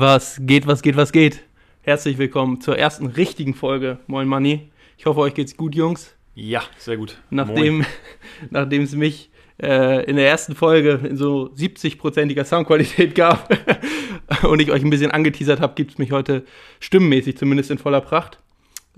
Was 0.00 0.40
geht, 0.40 0.66
was 0.66 0.80
geht, 0.80 0.96
was 0.96 1.12
geht? 1.12 1.42
Herzlich 1.82 2.16
willkommen 2.16 2.62
zur 2.62 2.78
ersten 2.78 3.04
richtigen 3.04 3.52
Folge 3.52 3.98
Moin 4.06 4.28
Money. 4.28 4.70
Ich 4.96 5.04
hoffe, 5.04 5.20
euch 5.20 5.34
geht's 5.34 5.58
gut, 5.58 5.74
Jungs. 5.74 6.16
Ja, 6.34 6.62
sehr 6.78 6.96
gut. 6.96 7.18
Nachdem, 7.28 7.84
nachdem 8.50 8.84
es 8.84 8.94
mich 8.94 9.30
äh, 9.62 10.02
in 10.06 10.16
der 10.16 10.26
ersten 10.26 10.54
Folge 10.54 11.00
in 11.06 11.18
so 11.18 11.50
70-prozentiger 11.54 12.44
Soundqualität 12.44 13.14
gab 13.14 13.54
und 14.42 14.62
ich 14.62 14.70
euch 14.70 14.82
ein 14.82 14.88
bisschen 14.88 15.10
angeteasert 15.10 15.60
habe, 15.60 15.74
gibt 15.74 15.90
es 15.90 15.98
mich 15.98 16.12
heute 16.12 16.46
stimmenmäßig 16.78 17.36
zumindest 17.36 17.70
in 17.70 17.76
voller 17.76 18.00
Pracht. 18.00 18.40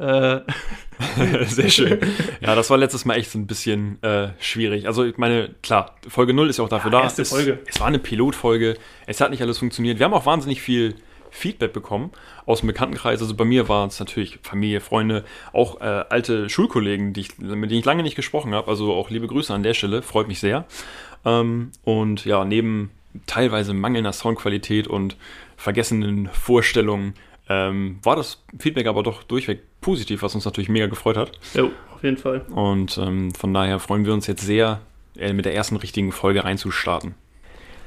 Äh. 0.03 0.41
Sehr 1.47 1.69
schön. 1.69 2.01
Ja, 2.41 2.55
das 2.55 2.71
war 2.71 2.79
letztes 2.79 3.05
Mal 3.05 3.15
echt 3.15 3.31
so 3.31 3.39
ein 3.39 3.47
bisschen 3.47 4.03
äh, 4.03 4.31
schwierig. 4.41 4.87
Also 4.87 5.05
ich 5.05 5.17
meine, 5.17 5.55
klar, 5.63 5.97
Folge 6.09 6.35
0 6.35 6.51
ist 6.51 6.59
ja 6.59 6.65
auch 6.65 6.69
dafür 6.69 6.91
ja, 6.91 6.99
da. 6.99 7.05
Erste 7.05 7.23
es, 7.23 7.31
Folge. 7.31 7.61
es 7.67 7.79
war 7.81 7.87
eine 7.87 7.99
Pilotfolge. 7.99 8.77
Es 9.07 9.21
hat 9.21 9.31
nicht 9.31 9.43
alles 9.43 9.59
funktioniert. 9.59 9.99
Wir 9.99 10.05
haben 10.05 10.15
auch 10.15 10.27
wahnsinnig 10.27 10.61
viel 10.61 10.97
Feedback 11.31 11.73
bekommen 11.73 12.11
aus 12.47 12.61
dem 12.61 12.67
Bekanntenkreis. 12.67 13.23
Also 13.23 13.35
bei 13.35 13.45
mir 13.45 13.69
waren 13.69 13.89
es 13.89 13.99
natürlich 14.01 14.39
Familie, 14.43 14.81
Freunde, 14.81 15.25
auch 15.53 15.81
äh, 15.81 15.85
alte 15.85 16.49
Schulkollegen, 16.49 17.13
die 17.13 17.23
ich, 17.23 17.39
mit 17.39 17.71
denen 17.71 17.81
ich 17.81 17.85
lange 17.85 18.03
nicht 18.03 18.17
gesprochen 18.17 18.55
habe. 18.55 18.69
Also 18.69 18.93
auch 18.93 19.09
liebe 19.11 19.29
Grüße 19.29 19.55
an 19.55 19.63
der 19.63 19.75
Stelle, 19.75 20.03
freut 20.03 20.29
mich 20.29 20.41
sehr. 20.41 20.67
Ähm, 21.25 21.71
und 21.85 22.25
ja, 22.25 22.45
neben 22.45 22.91
teilweise 23.27 23.73
mangelnder 23.73 24.13
Soundqualität 24.13 24.89
und 24.89 25.17
vergessenen 25.57 26.29
Vorstellungen 26.33 27.15
ähm, 27.49 27.99
war 28.03 28.17
das 28.17 28.43
Feedback 28.59 28.87
aber 28.87 29.03
doch 29.03 29.23
durchweg 29.23 29.63
positiv, 29.81 30.23
was 30.23 30.35
uns 30.35 30.45
natürlich 30.45 30.69
mega 30.69 30.87
gefreut 30.87 31.17
hat. 31.17 31.33
Jo, 31.55 31.71
auf 31.95 32.03
jeden 32.03 32.17
Fall. 32.17 32.43
Und 32.55 32.99
ähm, 32.99 33.33
von 33.35 33.53
daher 33.53 33.79
freuen 33.79 34.05
wir 34.05 34.13
uns 34.13 34.27
jetzt 34.27 34.45
sehr, 34.45 34.81
äh, 35.17 35.33
mit 35.33 35.45
der 35.45 35.55
ersten 35.55 35.77
richtigen 35.77 36.13
Folge 36.13 36.45
reinzustarten. 36.45 37.15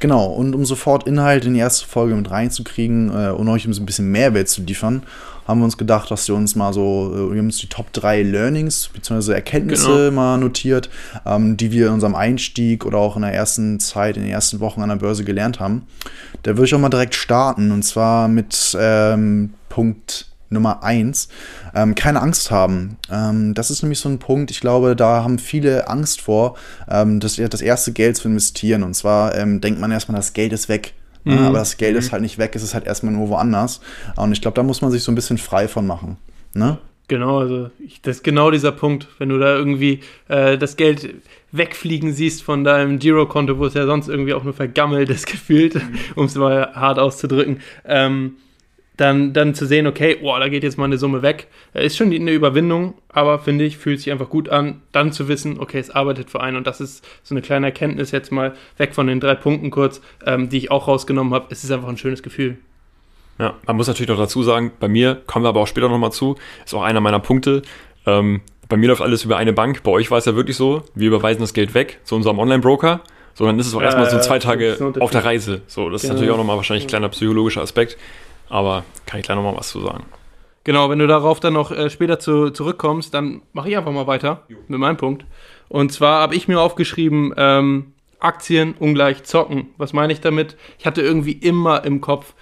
Genau, 0.05 0.27
und 0.27 0.53
um 0.53 0.65
sofort 0.65 1.07
Inhalt 1.07 1.45
in 1.45 1.55
die 1.55 1.59
erste 1.59 1.87
Folge 1.87 2.13
mit 2.13 2.29
reinzukriegen 2.29 3.09
äh, 3.09 3.31
und 3.31 3.49
euch 3.49 3.65
ein 3.65 3.85
bisschen 3.87 4.11
Mehrwert 4.11 4.47
zu 4.47 4.61
liefern, 4.61 5.01
haben 5.47 5.61
wir 5.61 5.65
uns 5.65 5.79
gedacht, 5.79 6.11
dass 6.11 6.27
wir 6.27 6.35
uns 6.35 6.55
mal 6.55 6.73
so, 6.73 7.11
äh, 7.11 7.31
wir 7.31 7.39
haben 7.39 7.47
uns 7.47 7.57
die 7.57 7.65
Top 7.65 7.91
3 7.91 8.21
Learnings 8.21 8.87
bzw. 8.93 9.33
Erkenntnisse 9.33 10.09
genau. 10.09 10.11
mal 10.11 10.37
notiert, 10.37 10.91
ähm, 11.25 11.57
die 11.57 11.71
wir 11.71 11.87
in 11.87 11.93
unserem 11.93 12.13
Einstieg 12.13 12.85
oder 12.85 12.99
auch 12.99 13.15
in 13.15 13.23
der 13.23 13.33
ersten 13.33 13.79
Zeit, 13.79 14.15
in 14.15 14.21
den 14.21 14.31
ersten 14.31 14.59
Wochen 14.59 14.83
an 14.83 14.89
der 14.89 14.97
Börse 14.97 15.23
gelernt 15.23 15.59
haben. 15.59 15.87
Da 16.43 16.51
würde 16.51 16.65
ich 16.65 16.75
auch 16.75 16.79
mal 16.79 16.89
direkt 16.89 17.15
starten 17.15 17.71
und 17.71 17.81
zwar 17.81 18.27
mit 18.27 18.77
ähm, 18.79 19.55
Punkt 19.69 20.27
Nummer 20.49 20.83
eins, 20.83 21.29
ähm, 21.73 21.95
keine 21.95 22.21
Angst 22.21 22.51
haben. 22.51 22.97
Ähm, 23.11 23.53
das 23.53 23.71
ist 23.71 23.81
nämlich 23.81 23.99
so 23.99 24.09
ein 24.09 24.19
Punkt, 24.19 24.51
ich 24.51 24.61
glaube, 24.61 24.95
da 24.95 25.23
haben 25.23 25.39
viele 25.39 25.87
Angst 25.87 26.21
vor, 26.21 26.55
ähm, 26.89 27.19
das, 27.19 27.35
das 27.35 27.61
erste 27.61 27.91
Geld 27.91 28.17
zu 28.17 28.27
investieren. 28.27 28.83
Und 28.83 28.93
zwar 28.93 29.35
ähm, 29.35 29.61
denkt 29.61 29.79
man 29.79 29.91
erstmal, 29.91 30.17
das 30.17 30.33
Geld 30.33 30.53
ist 30.53 30.69
weg. 30.69 30.93
Mhm. 31.27 31.39
aber 31.39 31.57
das 31.57 31.77
Geld 31.77 31.93
mhm. 31.93 31.99
ist 31.99 32.11
halt 32.11 32.21
nicht 32.21 32.37
weg, 32.37 32.55
es 32.55 32.61
ist 32.61 32.75
halt 32.75 32.85
erstmal 32.85 33.11
nur 33.11 33.29
woanders. 33.29 33.81
Und 34.15 34.31
ich 34.31 34.41
glaube, 34.41 34.55
da 34.55 34.61
muss 34.61 34.81
man 34.81 34.91
sich 34.91 35.03
so 35.03 35.11
ein 35.11 35.15
bisschen 35.15 35.39
frei 35.39 35.67
von 35.67 35.87
machen. 35.87 36.17
Ne? 36.53 36.77
Genau, 37.07 37.39
also 37.39 37.69
ich, 37.79 38.01
das 38.01 38.17
ist 38.17 38.23
genau 38.23 38.49
dieser 38.49 38.71
Punkt, 38.71 39.07
wenn 39.19 39.29
du 39.29 39.37
da 39.37 39.55
irgendwie 39.55 39.99
äh, 40.27 40.57
das 40.57 40.75
Geld 40.75 41.15
wegfliegen 41.51 42.13
siehst 42.13 42.41
von 42.41 42.63
deinem 42.63 42.97
Girokonto, 42.97 43.59
wo 43.59 43.65
es 43.65 43.75
ja 43.75 43.85
sonst 43.85 44.07
irgendwie 44.07 44.33
auch 44.33 44.43
nur 44.43 44.53
vergammelt 44.53 45.09
ist 45.09 45.27
gefühlt, 45.31 45.75
mhm. 45.75 45.99
um 46.15 46.25
es 46.25 46.35
mal 46.35 46.73
hart 46.73 46.97
auszudrücken. 46.97 47.59
Ähm, 47.85 48.37
dann, 48.97 49.33
dann 49.33 49.53
zu 49.53 49.65
sehen, 49.65 49.87
okay, 49.87 50.15
boah, 50.21 50.39
da 50.39 50.47
geht 50.47 50.63
jetzt 50.63 50.77
mal 50.77 50.85
eine 50.85 50.97
Summe 50.97 51.21
weg, 51.21 51.47
ist 51.73 51.97
schon 51.97 52.13
eine 52.13 52.31
Überwindung, 52.31 52.95
aber 53.09 53.39
finde 53.39 53.65
ich, 53.65 53.77
fühlt 53.77 53.99
sich 53.99 54.11
einfach 54.11 54.29
gut 54.29 54.49
an, 54.49 54.81
dann 54.91 55.11
zu 55.11 55.27
wissen, 55.27 55.59
okay, 55.59 55.79
es 55.79 55.91
arbeitet 55.91 56.29
für 56.29 56.39
einen 56.39 56.57
und 56.57 56.67
das 56.67 56.81
ist 56.81 57.05
so 57.23 57.33
eine 57.35 57.41
kleine 57.41 57.67
Erkenntnis 57.67 58.11
jetzt 58.11 58.31
mal 58.31 58.53
weg 58.77 58.93
von 58.95 59.07
den 59.07 59.19
drei 59.19 59.35
Punkten 59.35 59.69
kurz, 59.69 60.01
ähm, 60.25 60.49
die 60.49 60.57
ich 60.57 60.71
auch 60.71 60.87
rausgenommen 60.87 61.33
habe. 61.33 61.47
Es 61.49 61.63
ist 61.63 61.71
einfach 61.71 61.89
ein 61.89 61.97
schönes 61.97 62.23
Gefühl. 62.23 62.57
Ja, 63.37 63.55
man 63.65 63.75
muss 63.75 63.87
natürlich 63.87 64.09
noch 64.09 64.17
dazu 64.17 64.43
sagen, 64.43 64.71
bei 64.79 64.87
mir, 64.87 65.21
kommen 65.27 65.43
wir 65.43 65.49
aber 65.49 65.61
auch 65.61 65.67
später 65.67 65.89
nochmal 65.89 66.11
zu, 66.11 66.35
ist 66.63 66.73
auch 66.73 66.83
einer 66.83 67.01
meiner 67.01 67.19
Punkte. 67.19 67.63
Ähm, 68.05 68.41
bei 68.69 68.77
mir 68.77 68.87
läuft 68.87 69.01
alles 69.01 69.25
über 69.25 69.37
eine 69.37 69.51
Bank, 69.51 69.83
bei 69.83 69.91
euch 69.91 70.09
war 70.09 70.17
es 70.17 70.25
ja 70.25 70.35
wirklich 70.35 70.55
so, 70.55 70.83
wir 70.95 71.07
überweisen 71.07 71.41
das 71.41 71.53
Geld 71.53 71.73
weg 71.73 71.99
zu 72.03 72.15
unserem 72.15 72.39
Online-Broker, 72.39 73.01
so 73.33 73.45
dann 73.45 73.59
ist 73.59 73.67
es 73.67 73.75
auch 73.75 73.81
erstmal 73.81 74.09
so 74.09 74.19
zwei 74.19 74.39
Tage 74.39 74.77
auf 74.99 75.11
der 75.11 75.25
Reise. 75.25 75.61
So, 75.67 75.89
das 75.89 76.01
ist 76.01 76.09
genau. 76.09 76.13
natürlich 76.13 76.33
auch 76.33 76.37
nochmal 76.37 76.55
wahrscheinlich 76.55 76.85
ein 76.85 76.87
kleiner 76.87 77.09
psychologischer 77.09 77.61
Aspekt. 77.61 77.97
Aber 78.49 78.83
kann 79.05 79.19
ich 79.19 79.25
gleich 79.25 79.35
nochmal 79.35 79.57
was 79.57 79.69
zu 79.69 79.81
sagen. 79.81 80.05
Genau, 80.63 80.89
wenn 80.89 80.99
du 80.99 81.07
darauf 81.07 81.39
dann 81.39 81.53
noch 81.53 81.71
äh, 81.71 81.89
später 81.89 82.19
zu, 82.19 82.49
zurückkommst, 82.49 83.13
dann 83.13 83.43
mache 83.53 83.69
ich 83.69 83.77
einfach 83.77 83.91
mal 83.91 84.07
weiter 84.07 84.43
jo. 84.47 84.57
mit 84.67 84.79
meinem 84.79 84.97
Punkt. 84.97 85.25
Und 85.69 85.91
zwar 85.91 86.21
habe 86.21 86.35
ich 86.35 86.47
mir 86.47 86.59
aufgeschrieben, 86.59 87.33
ähm, 87.37 87.93
Aktien 88.19 88.73
ungleich 88.79 89.23
zocken. 89.23 89.67
Was 89.77 89.93
meine 89.93 90.11
ich 90.11 90.21
damit? 90.21 90.57
Ich 90.79 90.87
hatte 90.87 91.01
irgendwie 91.01 91.33
immer 91.33 91.83
im 91.85 92.01
Kopf, 92.01 92.33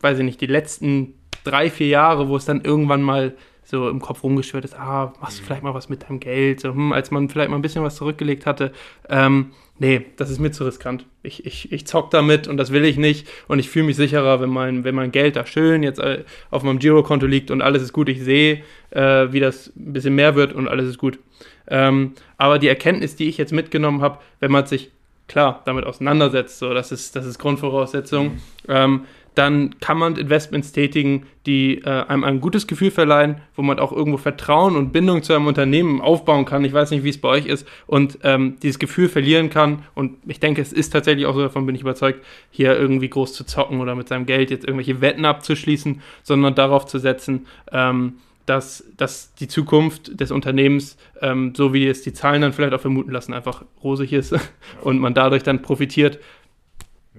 weiß 0.00 0.18
ich 0.18 0.24
nicht, 0.24 0.40
die 0.40 0.46
letzten 0.46 1.14
drei, 1.44 1.70
vier 1.70 1.86
Jahre, 1.86 2.28
wo 2.28 2.36
es 2.36 2.44
dann 2.44 2.62
irgendwann 2.62 3.02
mal 3.02 3.34
so 3.64 3.88
im 3.88 4.00
Kopf 4.00 4.22
rumgeschwört 4.22 4.64
ist, 4.64 4.78
ah, 4.78 5.12
machst 5.20 5.38
du 5.38 5.42
mhm. 5.42 5.46
vielleicht 5.46 5.62
mal 5.62 5.74
was 5.74 5.88
mit 5.88 6.04
deinem 6.04 6.20
Geld, 6.20 6.60
so, 6.60 6.68
hm, 6.68 6.92
als 6.92 7.10
man 7.10 7.28
vielleicht 7.28 7.50
mal 7.50 7.56
ein 7.56 7.62
bisschen 7.62 7.82
was 7.82 7.96
zurückgelegt 7.96 8.46
hatte. 8.46 8.72
Ähm, 9.08 9.52
nee, 9.78 10.04
das 10.16 10.30
ist 10.30 10.38
mir 10.38 10.52
zu 10.52 10.64
riskant. 10.64 11.06
Ich, 11.22 11.46
ich, 11.46 11.72
ich 11.72 11.86
zock 11.86 12.10
damit 12.10 12.46
und 12.46 12.56
das 12.58 12.70
will 12.72 12.84
ich 12.84 12.98
nicht. 12.98 13.26
Und 13.48 13.58
ich 13.58 13.70
fühle 13.70 13.86
mich 13.86 13.96
sicherer, 13.96 14.40
wenn 14.40 14.50
mein, 14.50 14.84
wenn 14.84 14.94
mein 14.94 15.12
Geld 15.12 15.36
da 15.36 15.46
schön 15.46 15.82
jetzt 15.82 15.98
äh, 15.98 16.24
auf 16.50 16.62
meinem 16.62 16.78
Girokonto 16.78 17.26
liegt 17.26 17.50
und 17.50 17.62
alles 17.62 17.82
ist 17.82 17.92
gut. 17.92 18.08
Ich 18.08 18.22
sehe, 18.22 18.62
äh, 18.90 19.32
wie 19.32 19.40
das 19.40 19.72
ein 19.76 19.92
bisschen 19.92 20.14
mehr 20.14 20.36
wird 20.36 20.52
und 20.52 20.68
alles 20.68 20.88
ist 20.88 20.98
gut. 20.98 21.18
Ähm, 21.66 22.12
aber 22.36 22.58
die 22.58 22.68
Erkenntnis, 22.68 23.16
die 23.16 23.28
ich 23.28 23.38
jetzt 23.38 23.52
mitgenommen 23.52 24.02
habe, 24.02 24.18
wenn 24.40 24.52
man 24.52 24.66
sich 24.66 24.90
klar 25.28 25.62
damit 25.64 25.84
auseinandersetzt, 25.84 26.58
so, 26.58 26.74
das 26.74 26.92
ist, 26.92 27.16
das 27.16 27.26
ist 27.26 27.38
Grundvoraussetzung, 27.38 28.26
mhm. 28.26 28.40
ähm, 28.68 29.00
dann 29.34 29.80
kann 29.80 29.98
man 29.98 30.16
Investments 30.16 30.70
tätigen, 30.70 31.26
die 31.44 31.78
äh, 31.78 31.88
einem 31.88 32.22
ein 32.22 32.40
gutes 32.40 32.66
Gefühl 32.66 32.92
verleihen, 32.92 33.40
wo 33.56 33.62
man 33.62 33.80
auch 33.80 33.90
irgendwo 33.90 34.16
Vertrauen 34.16 34.76
und 34.76 34.92
Bindung 34.92 35.22
zu 35.22 35.34
einem 35.34 35.48
Unternehmen 35.48 36.00
aufbauen 36.00 36.44
kann. 36.44 36.64
Ich 36.64 36.72
weiß 36.72 36.92
nicht, 36.92 37.02
wie 37.02 37.08
es 37.08 37.20
bei 37.20 37.28
euch 37.28 37.46
ist 37.46 37.66
und 37.86 38.18
ähm, 38.22 38.56
dieses 38.62 38.78
Gefühl 38.78 39.08
verlieren 39.08 39.50
kann. 39.50 39.82
Und 39.94 40.18
ich 40.26 40.38
denke, 40.38 40.62
es 40.62 40.72
ist 40.72 40.90
tatsächlich 40.90 41.26
auch 41.26 41.34
so, 41.34 41.42
davon 41.42 41.66
bin 41.66 41.74
ich 41.74 41.80
überzeugt, 41.80 42.24
hier 42.50 42.78
irgendwie 42.78 43.08
groß 43.08 43.32
zu 43.34 43.44
zocken 43.44 43.80
oder 43.80 43.96
mit 43.96 44.06
seinem 44.06 44.26
Geld 44.26 44.50
jetzt 44.50 44.64
irgendwelche 44.64 45.00
Wetten 45.00 45.24
abzuschließen, 45.24 46.00
sondern 46.22 46.54
darauf 46.54 46.86
zu 46.86 46.98
setzen, 46.98 47.46
ähm, 47.72 48.14
dass, 48.46 48.84
dass 48.96 49.34
die 49.34 49.48
Zukunft 49.48 50.20
des 50.20 50.30
Unternehmens, 50.30 50.96
ähm, 51.20 51.54
so 51.56 51.72
wie 51.72 51.86
es 51.86 52.02
die 52.02 52.12
Zahlen 52.12 52.42
dann 52.42 52.52
vielleicht 52.52 52.74
auch 52.74 52.80
vermuten 52.80 53.10
lassen, 53.10 53.32
einfach 53.32 53.64
rosig 53.82 54.12
ist 54.12 54.34
und 54.82 54.98
man 54.98 55.14
dadurch 55.14 55.42
dann 55.42 55.62
profitiert 55.62 56.18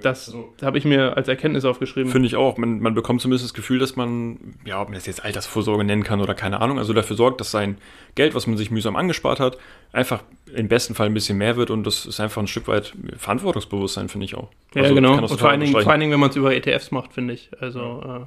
das 0.02 0.28
also, 0.28 0.54
habe 0.62 0.78
ich 0.78 0.84
mir 0.84 1.16
als 1.16 1.30
Erkenntnis 1.30 1.64
aufgeschrieben. 1.64 2.12
Finde 2.12 2.28
ich 2.28 2.36
auch. 2.36 2.58
Man, 2.58 2.82
man 2.82 2.94
bekommt 2.94 3.22
zumindest 3.22 3.46
das 3.46 3.54
Gefühl, 3.54 3.80
dass 3.80 3.96
man, 3.96 4.56
ja, 4.66 4.82
ob 4.82 4.90
man 4.90 4.96
das 4.96 5.06
jetzt 5.06 5.24
Altersvorsorge 5.24 5.86
nennen 5.86 6.04
kann 6.04 6.20
oder 6.20 6.34
keine 6.34 6.60
Ahnung, 6.60 6.78
also 6.78 6.92
dafür 6.92 7.16
sorgt, 7.16 7.40
dass 7.40 7.52
sein 7.52 7.78
Geld, 8.14 8.36
was 8.36 8.46
man 8.46 8.58
sich 8.58 8.72
mühsam 8.72 8.98
angespart 8.98 9.40
hat, 9.40 9.58
einfach 9.94 10.24
im 10.54 10.68
besten 10.68 10.96
Fall 10.96 11.08
ein 11.08 11.14
bisschen 11.14 11.38
mehr 11.38 11.56
wird 11.56 11.70
und 11.70 11.88
das 11.88 12.06
ist 12.06 12.20
einfach 12.20 12.42
ein 12.42 12.48
Stück 12.48 12.68
weit 12.68 12.94
Verantwortungsbewusstsein, 13.18 14.10
finde 14.10 14.26
ich 14.26 14.36
auch. 14.36 14.50
Ja, 14.74 14.84
also, 14.84 14.96
genau. 14.96 15.18
Und 15.18 15.30
vor 15.30 15.50
allen, 15.50 15.62
Dingen, 15.62 15.72
vor 15.72 15.90
allen 15.90 16.02
Dingen, 16.02 16.12
wenn 16.12 16.20
man 16.20 16.30
es 16.30 16.36
über 16.36 16.54
ETFs 16.54 16.92
macht, 16.92 17.14
finde 17.14 17.34
ich. 17.34 17.50
Also 17.62 18.04
äh, 18.04 18.26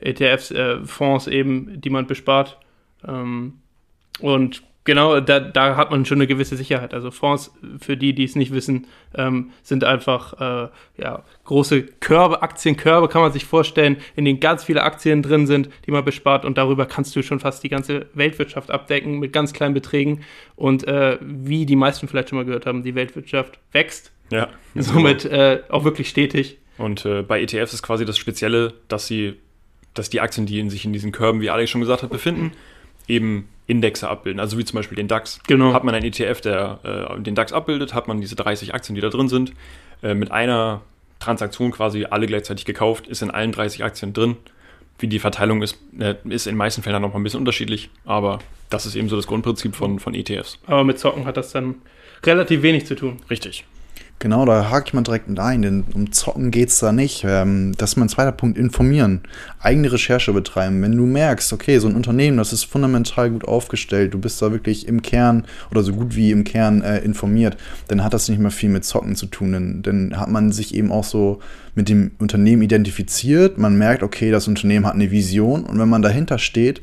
ETFs, 0.00 0.50
äh, 0.50 0.84
Fonds 0.84 1.26
eben, 1.26 1.80
die 1.80 1.90
man 1.90 2.06
bespart. 2.06 2.58
Ähm, 3.06 3.54
und 4.20 4.62
Genau, 4.88 5.20
da, 5.20 5.38
da 5.38 5.76
hat 5.76 5.90
man 5.90 6.06
schon 6.06 6.16
eine 6.16 6.26
gewisse 6.26 6.56
Sicherheit. 6.56 6.94
Also 6.94 7.10
Fonds, 7.10 7.52
für 7.78 7.98
die, 7.98 8.14
die 8.14 8.24
es 8.24 8.36
nicht 8.36 8.54
wissen, 8.54 8.86
ähm, 9.14 9.50
sind 9.62 9.84
einfach 9.84 10.40
äh, 10.40 10.70
ja, 10.96 11.24
große 11.44 11.82
Körbe, 11.82 12.40
Aktienkörbe, 12.40 13.08
kann 13.08 13.20
man 13.20 13.30
sich 13.30 13.44
vorstellen, 13.44 13.98
in 14.16 14.24
denen 14.24 14.40
ganz 14.40 14.64
viele 14.64 14.82
Aktien 14.82 15.22
drin 15.22 15.46
sind, 15.46 15.68
die 15.84 15.90
man 15.90 16.06
bespart 16.06 16.46
und 16.46 16.56
darüber 16.56 16.86
kannst 16.86 17.14
du 17.14 17.22
schon 17.22 17.38
fast 17.38 17.62
die 17.64 17.68
ganze 17.68 18.06
Weltwirtschaft 18.14 18.70
abdecken 18.70 19.18
mit 19.18 19.34
ganz 19.34 19.52
kleinen 19.52 19.74
Beträgen. 19.74 20.22
Und 20.56 20.88
äh, 20.88 21.18
wie 21.20 21.66
die 21.66 21.76
meisten 21.76 22.08
vielleicht 22.08 22.30
schon 22.30 22.38
mal 22.38 22.46
gehört 22.46 22.64
haben, 22.64 22.82
die 22.82 22.94
Weltwirtschaft 22.94 23.58
wächst. 23.72 24.10
Ja. 24.30 24.48
Somit 24.74 25.26
äh, 25.26 25.64
auch 25.68 25.84
wirklich 25.84 26.08
stetig. 26.08 26.56
Und 26.78 27.04
äh, 27.04 27.20
bei 27.20 27.42
ETFs 27.42 27.74
ist 27.74 27.82
quasi 27.82 28.06
das 28.06 28.16
Spezielle, 28.16 28.72
dass 28.88 29.06
sie, 29.06 29.34
dass 29.98 30.10
die 30.10 30.20
Aktien, 30.20 30.46
die 30.46 30.58
in 30.58 30.70
sich 30.70 30.84
in 30.84 30.92
diesen 30.92 31.12
Körben, 31.12 31.40
wie 31.40 31.50
Alex 31.50 31.70
schon 31.70 31.80
gesagt 31.80 32.02
hat, 32.02 32.10
befinden, 32.10 32.52
eben 33.08 33.48
Indexe 33.66 34.08
abbilden. 34.08 34.40
Also 34.40 34.58
wie 34.58 34.64
zum 34.64 34.76
Beispiel 34.76 34.96
den 34.96 35.08
DAX. 35.08 35.40
Genau. 35.46 35.72
Hat 35.72 35.84
man 35.84 35.94
einen 35.94 36.06
ETF, 36.06 36.40
der 36.40 36.78
äh, 37.16 37.20
den 37.20 37.34
DAX 37.34 37.52
abbildet, 37.52 37.94
hat 37.94 38.08
man 38.08 38.20
diese 38.20 38.36
30 38.36 38.74
Aktien, 38.74 38.94
die 38.94 39.00
da 39.00 39.08
drin 39.08 39.28
sind, 39.28 39.52
äh, 40.02 40.14
mit 40.14 40.30
einer 40.30 40.82
Transaktion 41.18 41.72
quasi 41.72 42.04
alle 42.04 42.26
gleichzeitig 42.26 42.64
gekauft, 42.64 43.06
ist 43.08 43.22
in 43.22 43.30
allen 43.30 43.52
30 43.52 43.84
Aktien 43.84 44.12
drin. 44.12 44.36
Wie 45.00 45.06
die 45.06 45.18
Verteilung 45.18 45.62
ist, 45.62 45.78
äh, 45.98 46.14
ist 46.28 46.46
in 46.46 46.52
den 46.52 46.58
meisten 46.58 46.82
Fällen 46.82 47.02
noch 47.02 47.12
mal 47.12 47.20
ein 47.20 47.22
bisschen 47.22 47.40
unterschiedlich, 47.40 47.90
aber 48.04 48.40
das 48.70 48.86
ist 48.86 48.94
eben 48.96 49.08
so 49.08 49.16
das 49.16 49.26
Grundprinzip 49.26 49.74
von, 49.74 49.98
von 49.98 50.14
ETFs. 50.14 50.58
Aber 50.66 50.84
mit 50.84 50.98
Zocken 50.98 51.24
hat 51.24 51.36
das 51.36 51.52
dann 51.52 51.76
relativ 52.24 52.62
wenig 52.62 52.86
zu 52.86 52.96
tun. 52.96 53.18
Richtig. 53.30 53.64
Genau, 54.20 54.44
da 54.44 54.68
hake 54.68 54.88
ich 54.88 54.94
mal 54.94 55.02
direkt 55.02 55.28
mit 55.28 55.38
ein, 55.38 55.62
denn 55.62 55.84
um 55.94 56.10
Zocken 56.10 56.50
geht 56.50 56.70
es 56.70 56.80
da 56.80 56.90
nicht. 56.90 57.24
Ähm, 57.24 57.74
das 57.78 57.90
ist 57.90 57.96
mein 57.96 58.08
zweiter 58.08 58.32
Punkt, 58.32 58.58
informieren. 58.58 59.20
Eigene 59.60 59.92
Recherche 59.92 60.32
betreiben. 60.32 60.82
Wenn 60.82 60.96
du 60.96 61.06
merkst, 61.06 61.52
okay, 61.52 61.78
so 61.78 61.86
ein 61.86 61.94
Unternehmen, 61.94 62.36
das 62.36 62.52
ist 62.52 62.64
fundamental 62.64 63.30
gut 63.30 63.46
aufgestellt, 63.46 64.14
du 64.14 64.18
bist 64.18 64.42
da 64.42 64.50
wirklich 64.50 64.88
im 64.88 65.02
Kern 65.02 65.44
oder 65.70 65.84
so 65.84 65.92
gut 65.92 66.16
wie 66.16 66.32
im 66.32 66.42
Kern 66.42 66.82
äh, 66.82 66.98
informiert, 66.98 67.56
dann 67.86 68.02
hat 68.02 68.12
das 68.12 68.28
nicht 68.28 68.40
mehr 68.40 68.50
viel 68.50 68.70
mit 68.70 68.84
Zocken 68.84 69.14
zu 69.14 69.26
tun. 69.26 69.52
Denn 69.52 69.82
dann 69.82 70.18
hat 70.18 70.28
man 70.28 70.50
sich 70.50 70.74
eben 70.74 70.90
auch 70.90 71.04
so 71.04 71.38
mit 71.76 71.88
dem 71.88 72.10
Unternehmen 72.18 72.62
identifiziert. 72.62 73.56
Man 73.56 73.78
merkt, 73.78 74.02
okay, 74.02 74.32
das 74.32 74.48
Unternehmen 74.48 74.84
hat 74.84 74.94
eine 74.94 75.12
Vision 75.12 75.62
und 75.62 75.78
wenn 75.78 75.88
man 75.88 76.02
dahinter 76.02 76.38
steht, 76.38 76.80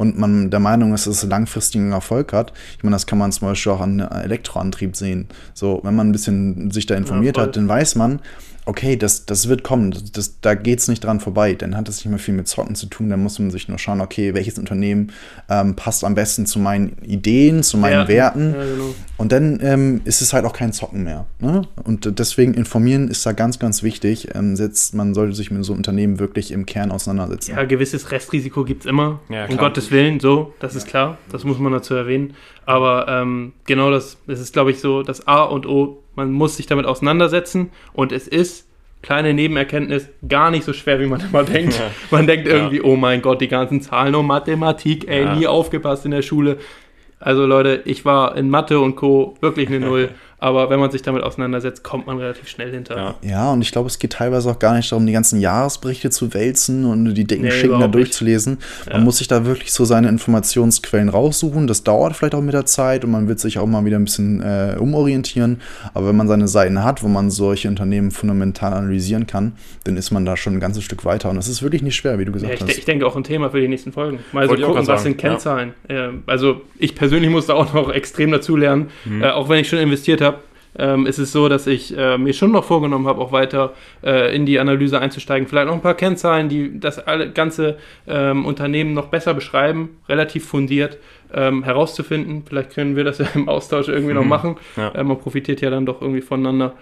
und 0.00 0.18
man 0.18 0.48
der 0.48 0.60
Meinung 0.60 0.94
ist, 0.94 1.06
dass 1.06 1.22
es 1.22 1.28
langfristigen 1.28 1.92
Erfolg 1.92 2.32
hat. 2.32 2.54
Ich 2.78 2.82
meine, 2.82 2.94
das 2.94 3.06
kann 3.06 3.18
man 3.18 3.32
zum 3.32 3.48
Beispiel 3.48 3.72
auch 3.72 3.82
an 3.82 4.00
Elektroantrieb 4.00 4.96
sehen. 4.96 5.28
So, 5.52 5.80
wenn 5.82 5.94
man 5.94 6.08
ein 6.08 6.12
bisschen 6.12 6.70
sich 6.70 6.86
da 6.86 6.94
informiert 6.94 7.36
ja, 7.36 7.42
hat, 7.42 7.56
dann 7.56 7.68
weiß 7.68 7.96
man, 7.96 8.20
okay, 8.66 8.96
das, 8.96 9.26
das 9.26 9.48
wird 9.48 9.62
kommen, 9.62 9.90
das, 9.90 10.12
das 10.12 10.40
da 10.40 10.54
geht 10.54 10.78
es 10.78 10.88
nicht 10.88 11.04
dran 11.04 11.20
vorbei. 11.20 11.54
Dann 11.54 11.76
hat 11.76 11.88
es 11.88 11.98
nicht 11.98 12.08
mehr 12.08 12.18
viel 12.18 12.34
mit 12.34 12.48
Zocken 12.48 12.74
zu 12.74 12.86
tun. 12.86 13.10
Dann 13.10 13.22
muss 13.22 13.38
man 13.38 13.50
sich 13.50 13.68
nur 13.68 13.78
schauen, 13.78 14.00
okay, 14.00 14.34
welches 14.34 14.58
Unternehmen 14.58 15.12
ähm, 15.48 15.76
passt 15.76 16.04
am 16.04 16.14
besten 16.14 16.46
zu 16.46 16.58
meinen 16.58 16.96
Ideen, 17.02 17.62
zu 17.62 17.78
meinen 17.78 18.08
Werten. 18.08 18.52
Werten. 18.52 18.54
Ja, 18.54 18.64
genau. 18.64 18.94
Und 19.16 19.32
dann 19.32 19.60
ähm, 19.62 20.00
ist 20.04 20.22
es 20.22 20.32
halt 20.32 20.44
auch 20.44 20.52
kein 20.52 20.72
Zocken 20.72 21.04
mehr. 21.04 21.26
Ne? 21.40 21.62
Und 21.84 22.18
deswegen 22.18 22.54
informieren 22.54 23.08
ist 23.08 23.24
da 23.26 23.32
ganz, 23.32 23.58
ganz 23.58 23.82
wichtig. 23.82 24.28
Ähm, 24.34 24.56
setzt, 24.56 24.94
man 24.94 25.14
sollte 25.14 25.34
sich 25.34 25.50
mit 25.50 25.64
so 25.64 25.72
einem 25.72 25.80
Unternehmen 25.80 26.18
wirklich 26.18 26.52
im 26.52 26.66
Kern 26.66 26.90
auseinandersetzen. 26.90 27.52
Ja, 27.52 27.64
gewisses 27.64 28.10
Restrisiko 28.10 28.64
gibt 28.64 28.84
es 28.84 28.90
immer. 28.90 29.20
Ja, 29.28 29.46
um 29.46 29.56
Gottes 29.56 29.90
Willen, 29.90 30.20
so, 30.20 30.54
das 30.60 30.74
ist 30.74 30.86
klar. 30.86 31.18
Das 31.30 31.44
muss 31.44 31.58
man 31.58 31.72
dazu 31.72 31.94
erwähnen. 31.94 32.34
Aber 32.66 33.06
ähm, 33.08 33.52
genau 33.66 33.90
das, 33.90 34.16
das 34.26 34.40
ist, 34.40 34.52
glaube 34.52 34.70
ich, 34.70 34.80
so 34.80 35.02
das 35.02 35.26
A 35.26 35.42
und 35.42 35.66
O 35.66 36.02
man 36.14 36.32
muss 36.32 36.56
sich 36.56 36.66
damit 36.66 36.86
auseinandersetzen 36.86 37.70
und 37.92 38.12
es 38.12 38.28
ist, 38.28 38.66
kleine 39.02 39.32
Nebenerkenntnis, 39.32 40.08
gar 40.28 40.50
nicht 40.50 40.64
so 40.64 40.72
schwer, 40.72 41.00
wie 41.00 41.06
man 41.06 41.20
immer 41.20 41.44
denkt. 41.44 41.78
Ja. 41.78 41.90
Man 42.10 42.26
denkt 42.26 42.46
irgendwie, 42.46 42.78
ja. 42.78 42.84
oh 42.84 42.96
mein 42.96 43.22
Gott, 43.22 43.40
die 43.40 43.48
ganzen 43.48 43.80
Zahlen 43.80 44.14
und 44.14 44.26
Mathematik, 44.26 45.08
ey, 45.08 45.24
ja. 45.24 45.34
nie 45.34 45.46
aufgepasst 45.46 46.04
in 46.04 46.10
der 46.10 46.22
Schule. 46.22 46.58
Also 47.18 47.44
Leute, 47.44 47.82
ich 47.84 48.04
war 48.04 48.36
in 48.36 48.48
Mathe 48.48 48.80
und 48.80 48.96
Co. 48.96 49.36
wirklich 49.40 49.68
eine 49.68 49.80
Null. 49.86 50.10
Aber 50.40 50.70
wenn 50.70 50.80
man 50.80 50.90
sich 50.90 51.02
damit 51.02 51.22
auseinandersetzt, 51.22 51.84
kommt 51.84 52.06
man 52.06 52.18
relativ 52.18 52.48
schnell 52.48 52.70
hinter. 52.72 52.96
Ja, 52.96 53.14
ja 53.22 53.52
und 53.52 53.60
ich 53.60 53.72
glaube, 53.72 53.88
es 53.88 53.98
geht 53.98 54.14
teilweise 54.14 54.50
auch 54.50 54.58
gar 54.58 54.74
nicht 54.74 54.90
darum, 54.90 55.06
die 55.06 55.12
ganzen 55.12 55.38
Jahresberichte 55.38 56.08
zu 56.08 56.32
wälzen 56.32 56.86
und 56.86 57.14
die 57.14 57.24
dicken 57.24 57.44
nee, 57.44 57.50
Schicken 57.50 57.78
da 57.78 57.88
durchzulesen. 57.88 58.58
Ja. 58.86 58.94
Man 58.94 59.04
muss 59.04 59.18
sich 59.18 59.28
da 59.28 59.44
wirklich 59.44 59.70
so 59.70 59.84
seine 59.84 60.08
Informationsquellen 60.08 61.10
raussuchen. 61.10 61.66
Das 61.66 61.84
dauert 61.84 62.16
vielleicht 62.16 62.34
auch 62.34 62.40
mit 62.40 62.54
der 62.54 62.64
Zeit 62.64 63.04
und 63.04 63.10
man 63.10 63.28
wird 63.28 63.38
sich 63.38 63.58
auch 63.58 63.66
mal 63.66 63.84
wieder 63.84 63.98
ein 63.98 64.04
bisschen 64.04 64.40
äh, 64.40 64.76
umorientieren. 64.78 65.60
Aber 65.92 66.08
wenn 66.08 66.16
man 66.16 66.26
seine 66.26 66.48
Seiten 66.48 66.82
hat, 66.82 67.02
wo 67.02 67.08
man 67.08 67.30
solche 67.30 67.68
Unternehmen 67.68 68.10
fundamental 68.10 68.72
analysieren 68.72 69.26
kann, 69.26 69.52
dann 69.84 69.98
ist 69.98 70.10
man 70.10 70.24
da 70.24 70.38
schon 70.38 70.54
ein 70.54 70.60
ganzes 70.60 70.84
Stück 70.84 71.04
weiter. 71.04 71.28
Und 71.28 71.36
das 71.36 71.48
ist 71.48 71.62
wirklich 71.62 71.82
nicht 71.82 71.96
schwer, 71.96 72.18
wie 72.18 72.24
du 72.24 72.32
gesagt 72.32 72.50
ja, 72.50 72.56
ich, 72.56 72.62
hast. 72.62 72.78
Ich 72.78 72.86
denke 72.86 73.06
auch 73.06 73.14
ein 73.14 73.24
Thema 73.24 73.50
für 73.50 73.60
die 73.60 73.68
nächsten 73.68 73.92
Folgen. 73.92 74.20
Mal 74.32 74.48
so 74.48 74.54
gucken, 74.54 74.86
was 74.86 75.02
sind 75.02 75.18
Kennzahlen. 75.18 75.74
Ja. 75.90 76.10
also 76.26 76.62
ich 76.78 76.94
persönlich 76.94 77.30
muss 77.30 77.46
da 77.46 77.54
auch 77.54 77.74
noch 77.74 77.90
extrem 77.92 78.30
dazu 78.30 78.56
lernen, 78.56 78.88
mhm. 79.04 79.22
äh, 79.22 79.30
auch 79.30 79.50
wenn 79.50 79.58
ich 79.58 79.68
schon 79.68 79.78
investiert 79.78 80.22
habe 80.22 80.29
ähm, 80.78 81.06
ist 81.06 81.18
es 81.18 81.32
so, 81.32 81.48
dass 81.48 81.66
ich 81.66 81.96
äh, 81.96 82.16
mir 82.18 82.32
schon 82.32 82.52
noch 82.52 82.64
vorgenommen 82.64 83.06
habe, 83.06 83.20
auch 83.20 83.32
weiter 83.32 83.74
äh, 84.02 84.34
in 84.34 84.46
die 84.46 84.58
Analyse 84.58 85.00
einzusteigen. 85.00 85.48
Vielleicht 85.48 85.66
noch 85.66 85.74
ein 85.74 85.82
paar 85.82 85.94
Kennzahlen, 85.94 86.48
die 86.48 86.78
das 86.78 86.98
alle, 86.98 87.30
ganze 87.30 87.78
ähm, 88.06 88.46
Unternehmen 88.46 88.94
noch 88.94 89.06
besser 89.06 89.34
beschreiben, 89.34 89.98
relativ 90.08 90.46
fundiert 90.46 90.98
ähm, 91.32 91.64
herauszufinden. 91.64 92.44
Vielleicht 92.46 92.74
können 92.74 92.96
wir 92.96 93.04
das 93.04 93.18
ja 93.18 93.26
im 93.34 93.48
Austausch 93.48 93.88
irgendwie 93.88 94.12
mhm. 94.12 94.20
noch 94.20 94.26
machen. 94.26 94.56
Ja. 94.76 94.90
Äh, 94.90 95.04
man 95.04 95.18
profitiert 95.18 95.60
ja 95.60 95.70
dann 95.70 95.86
doch 95.86 96.00
irgendwie 96.00 96.22
voneinander. 96.22 96.74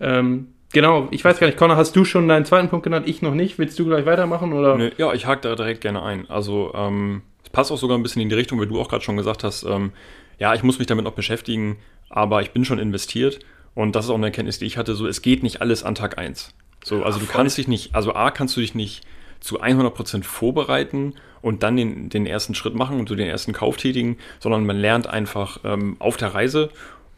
Ähm, 0.00 0.48
genau, 0.72 1.08
ich 1.10 1.24
weiß 1.24 1.38
gar 1.38 1.46
nicht, 1.46 1.58
Connor, 1.58 1.76
hast 1.76 1.94
du 1.96 2.04
schon 2.04 2.28
deinen 2.28 2.44
zweiten 2.44 2.68
Punkt 2.68 2.84
genannt? 2.84 3.06
Ich 3.08 3.22
noch 3.22 3.34
nicht. 3.34 3.58
Willst 3.58 3.78
du 3.78 3.84
gleich 3.84 4.06
weitermachen? 4.06 4.52
Oder? 4.52 4.76
Nee, 4.76 4.92
ja, 4.96 5.12
ich 5.12 5.26
hake 5.26 5.42
da 5.42 5.54
direkt 5.54 5.80
gerne 5.80 6.02
ein. 6.02 6.28
Also, 6.28 6.72
ähm, 6.74 7.22
es 7.42 7.50
passt 7.50 7.70
auch 7.70 7.78
sogar 7.78 7.98
ein 7.98 8.02
bisschen 8.02 8.22
in 8.22 8.28
die 8.28 8.34
Richtung, 8.34 8.60
wie 8.60 8.66
du 8.66 8.80
auch 8.80 8.88
gerade 8.88 9.04
schon 9.04 9.16
gesagt 9.16 9.44
hast. 9.44 9.64
Ähm, 9.64 9.92
ja, 10.38 10.54
ich 10.54 10.62
muss 10.62 10.78
mich 10.78 10.88
damit 10.88 11.04
noch 11.04 11.12
beschäftigen, 11.12 11.76
aber 12.14 12.42
ich 12.42 12.52
bin 12.52 12.64
schon 12.64 12.78
investiert 12.78 13.40
und 13.74 13.96
das 13.96 14.04
ist 14.04 14.10
auch 14.10 14.14
eine 14.14 14.26
Erkenntnis, 14.26 14.60
die 14.60 14.66
ich 14.66 14.78
hatte, 14.78 14.94
so 14.94 15.06
es 15.08 15.20
geht 15.20 15.42
nicht 15.42 15.60
alles 15.60 15.82
an 15.82 15.96
Tag 15.96 16.16
1. 16.16 16.54
So, 16.84 17.02
also 17.02 17.18
du 17.18 17.26
kannst 17.26 17.58
dich 17.58 17.66
nicht, 17.66 17.92
also 17.94 18.14
A, 18.14 18.30
kannst 18.30 18.56
du 18.56 18.60
dich 18.60 18.76
nicht 18.76 19.04
zu 19.40 19.60
100% 19.60 20.22
vorbereiten 20.22 21.14
und 21.42 21.64
dann 21.64 21.76
den, 21.76 22.10
den 22.10 22.24
ersten 22.24 22.54
Schritt 22.54 22.76
machen 22.76 23.00
und 23.00 23.08
so 23.08 23.16
den 23.16 23.26
ersten 23.26 23.52
Kauf 23.52 23.76
tätigen, 23.76 24.16
sondern 24.38 24.64
man 24.64 24.78
lernt 24.78 25.08
einfach 25.08 25.58
ähm, 25.64 25.96
auf 25.98 26.16
der 26.16 26.34
Reise. 26.34 26.70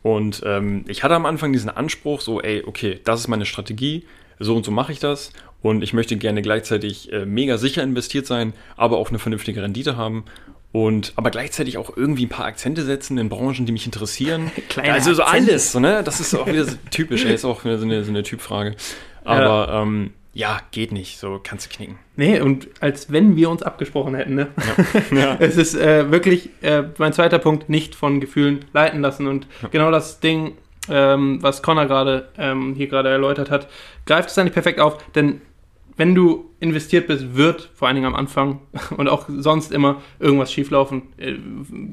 Und 0.02 0.42
ähm, 0.46 0.86
ich 0.88 1.04
hatte 1.04 1.14
am 1.14 1.26
Anfang 1.26 1.52
diesen 1.52 1.68
Anspruch, 1.68 2.22
so, 2.22 2.40
ey, 2.40 2.64
okay, 2.66 2.98
das 3.04 3.20
ist 3.20 3.28
meine 3.28 3.44
Strategie, 3.44 4.06
so 4.38 4.56
und 4.56 4.64
so 4.64 4.70
mache 4.70 4.92
ich 4.92 4.98
das 4.98 5.30
und 5.60 5.82
ich 5.82 5.92
möchte 5.92 6.16
gerne 6.16 6.40
gleichzeitig 6.40 7.12
äh, 7.12 7.26
mega 7.26 7.58
sicher 7.58 7.82
investiert 7.82 8.26
sein, 8.26 8.54
aber 8.76 8.96
auch 8.96 9.10
eine 9.10 9.18
vernünftige 9.18 9.62
Rendite 9.62 9.96
haben 9.96 10.24
und 10.72 11.12
aber 11.16 11.30
gleichzeitig 11.30 11.78
auch 11.78 11.96
irgendwie 11.96 12.26
ein 12.26 12.28
paar 12.28 12.46
Akzente 12.46 12.82
setzen 12.82 13.18
in 13.18 13.28
Branchen, 13.28 13.66
die 13.66 13.72
mich 13.72 13.86
interessieren. 13.86 14.50
Kleine 14.68 14.92
also 14.92 15.14
so 15.14 15.22
Akzente. 15.22 15.52
alles, 15.52 15.72
so, 15.72 15.80
ne? 15.80 16.02
Das 16.04 16.20
ist 16.20 16.34
auch 16.34 16.46
wieder 16.46 16.64
so 16.64 16.76
typisch, 16.90 17.24
ey, 17.24 17.34
ist 17.34 17.44
auch 17.44 17.64
wieder 17.64 17.78
so 17.78 17.84
eine, 17.84 18.04
so 18.04 18.10
eine 18.10 18.22
Typfrage. 18.22 18.76
Aber 19.24 19.68
ja. 19.68 19.82
Ähm, 19.82 20.12
ja, 20.36 20.60
geht 20.70 20.92
nicht, 20.92 21.18
so 21.18 21.40
kannst 21.42 21.64
du 21.64 21.74
knicken. 21.74 21.98
Nee, 22.14 22.40
und 22.40 22.68
als 22.80 23.10
wenn 23.10 23.36
wir 23.36 23.48
uns 23.48 23.62
abgesprochen 23.62 24.14
hätten, 24.14 24.34
ne? 24.34 24.48
Ja. 25.10 25.16
ja. 25.18 25.36
es 25.40 25.56
ist 25.56 25.74
äh, 25.74 26.10
wirklich 26.10 26.50
äh, 26.60 26.82
mein 26.98 27.14
zweiter 27.14 27.38
Punkt, 27.38 27.70
nicht 27.70 27.94
von 27.94 28.20
Gefühlen 28.20 28.66
leiten 28.74 29.00
lassen. 29.00 29.28
Und 29.28 29.46
genau 29.70 29.90
das 29.90 30.20
Ding, 30.20 30.58
ähm, 30.90 31.38
was 31.40 31.62
Connor 31.62 31.86
gerade 31.86 32.28
ähm, 32.36 32.74
hier 32.76 32.86
gerade 32.86 33.08
erläutert 33.08 33.50
hat, 33.50 33.68
greift 34.04 34.28
es 34.28 34.36
eigentlich 34.36 34.52
perfekt 34.52 34.78
auf, 34.78 34.98
denn 35.14 35.40
wenn 35.96 36.14
du 36.14 36.50
investiert 36.60 37.06
bist, 37.06 37.36
wird 37.36 37.70
vor 37.74 37.88
allen 37.88 37.96
Dingen 37.96 38.06
am 38.06 38.14
Anfang 38.14 38.60
und 38.96 39.08
auch 39.08 39.26
sonst 39.28 39.72
immer 39.72 40.02
irgendwas 40.18 40.52
schieflaufen. 40.52 41.02
Äh, 41.16 41.36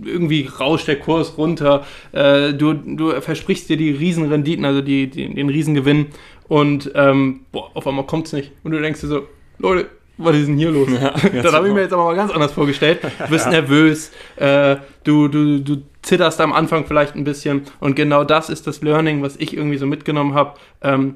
irgendwie 0.05 0.47
rauscht 0.59 0.88
der 0.88 1.00
Kurs 1.00 1.38
runter, 1.38 1.85
äh, 2.11 2.53
du, 2.53 2.73
du 2.73 3.21
versprichst 3.21 3.69
dir 3.69 3.77
die 3.77 3.91
Riesenrenditen, 3.91 4.65
also 4.65 4.81
die, 4.81 5.09
die, 5.09 5.33
den 5.33 5.50
Riesengewinn 5.50 6.07
und 6.47 6.91
ähm, 6.95 7.41
boah, 7.51 7.71
auf 7.73 7.88
einmal 7.88 8.05
kommt 8.05 8.27
es 8.27 8.33
nicht. 8.33 8.51
Und 8.63 8.71
du 8.71 8.81
denkst 8.81 9.01
dir 9.01 9.07
so, 9.07 9.27
Leute, 9.59 9.89
was 10.17 10.35
ist 10.35 10.47
denn 10.47 10.57
hier 10.57 10.72
los? 10.72 10.89
Ja, 11.01 11.12
das 11.41 11.53
habe 11.53 11.67
ich 11.67 11.74
mir 11.74 11.81
jetzt 11.81 11.93
aber 11.93 12.05
mal 12.05 12.15
ganz 12.15 12.31
anders 12.31 12.51
vorgestellt. 12.51 13.00
Du 13.03 13.29
bist 13.29 13.45
ja. 13.45 13.51
nervös, 13.51 14.12
äh, 14.36 14.77
du, 15.03 15.27
du, 15.27 15.60
du 15.60 15.83
zitterst 16.01 16.41
am 16.41 16.53
Anfang 16.53 16.86
vielleicht 16.86 17.15
ein 17.15 17.24
bisschen 17.24 17.63
und 17.79 17.95
genau 17.95 18.24
das 18.24 18.50
ist 18.50 18.67
das 18.67 18.81
Learning, 18.81 19.22
was 19.22 19.38
ich 19.38 19.55
irgendwie 19.55 19.77
so 19.77 19.86
mitgenommen 19.86 20.33
habe. 20.33 20.60
Ähm, 20.81 21.15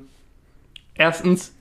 erstens, 0.95 1.53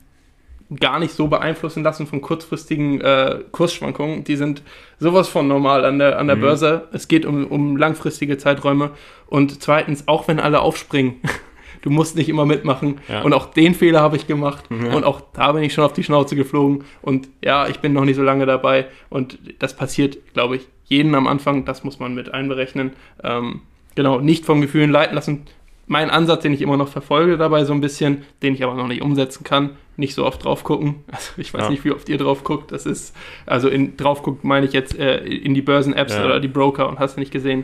gar 0.75 0.99
nicht 0.99 1.13
so 1.13 1.27
beeinflussen 1.27 1.83
lassen 1.83 2.07
von 2.07 2.21
kurzfristigen 2.21 2.99
äh, 3.01 3.39
Kursschwankungen. 3.51 4.23
Die 4.23 4.35
sind 4.35 4.63
sowas 4.99 5.29
von 5.29 5.47
normal 5.47 5.85
an 5.85 5.99
der, 5.99 6.19
an 6.19 6.27
der 6.27 6.35
mhm. 6.35 6.41
Börse. 6.41 6.87
Es 6.91 7.07
geht 7.07 7.25
um, 7.25 7.47
um 7.47 7.77
langfristige 7.77 8.37
Zeiträume. 8.37 8.91
Und 9.27 9.61
zweitens, 9.61 10.07
auch 10.07 10.27
wenn 10.27 10.39
alle 10.39 10.59
aufspringen, 10.59 11.21
du 11.81 11.89
musst 11.89 12.17
nicht 12.17 12.27
immer 12.27 12.45
mitmachen. 12.45 12.99
Ja. 13.07 13.21
Und 13.21 13.33
auch 13.33 13.45
den 13.45 13.75
Fehler 13.75 14.01
habe 14.01 14.17
ich 14.17 14.27
gemacht. 14.27 14.65
Ja. 14.69 14.93
Und 14.93 15.05
auch 15.05 15.21
da 15.33 15.53
bin 15.53 15.63
ich 15.63 15.73
schon 15.73 15.85
auf 15.85 15.93
die 15.93 16.03
Schnauze 16.03 16.35
geflogen. 16.35 16.83
Und 17.01 17.29
ja, 17.43 17.67
ich 17.67 17.79
bin 17.79 17.93
noch 17.93 18.05
nicht 18.05 18.17
so 18.17 18.23
lange 18.23 18.45
dabei. 18.45 18.87
Und 19.09 19.39
das 19.59 19.75
passiert, 19.75 20.17
glaube 20.33 20.57
ich, 20.57 20.67
jeden 20.83 21.15
am 21.15 21.27
Anfang. 21.27 21.63
Das 21.63 21.85
muss 21.85 21.99
man 21.99 22.13
mit 22.13 22.33
einberechnen. 22.33 22.91
Ähm, 23.23 23.61
genau, 23.95 24.19
nicht 24.19 24.45
vom 24.45 24.59
Gefühlen 24.59 24.91
leiten 24.91 25.15
lassen 25.15 25.45
mein 25.87 26.09
Ansatz, 26.09 26.43
den 26.43 26.53
ich 26.53 26.61
immer 26.61 26.77
noch 26.77 26.89
verfolge 26.89 27.37
dabei 27.37 27.63
so 27.63 27.73
ein 27.73 27.81
bisschen, 27.81 28.23
den 28.43 28.53
ich 28.53 28.63
aber 28.63 28.75
noch 28.75 28.87
nicht 28.87 29.01
umsetzen 29.01 29.43
kann, 29.43 29.71
nicht 29.95 30.13
so 30.13 30.25
oft 30.25 30.43
drauf 30.43 30.63
gucken. 30.63 31.03
Also 31.11 31.31
ich 31.37 31.53
weiß 31.53 31.63
ja. 31.63 31.69
nicht, 31.69 31.85
wie 31.85 31.91
oft 31.91 32.07
ihr 32.09 32.17
drauf 32.17 32.43
guckt. 32.43 32.71
Das 32.71 32.85
ist, 32.85 33.15
also 33.45 33.69
in, 33.69 33.97
drauf 33.97 34.21
guckt 34.21 34.43
meine 34.43 34.65
ich 34.65 34.73
jetzt 34.73 34.97
äh, 34.97 35.17
in 35.19 35.53
die 35.53 35.61
Börsen-Apps 35.61 36.13
ja. 36.13 36.25
oder 36.25 36.39
die 36.39 36.49
Broker 36.49 36.87
und 36.89 36.99
hast 36.99 37.15
du 37.15 37.21
nicht 37.21 37.31
gesehen. 37.31 37.63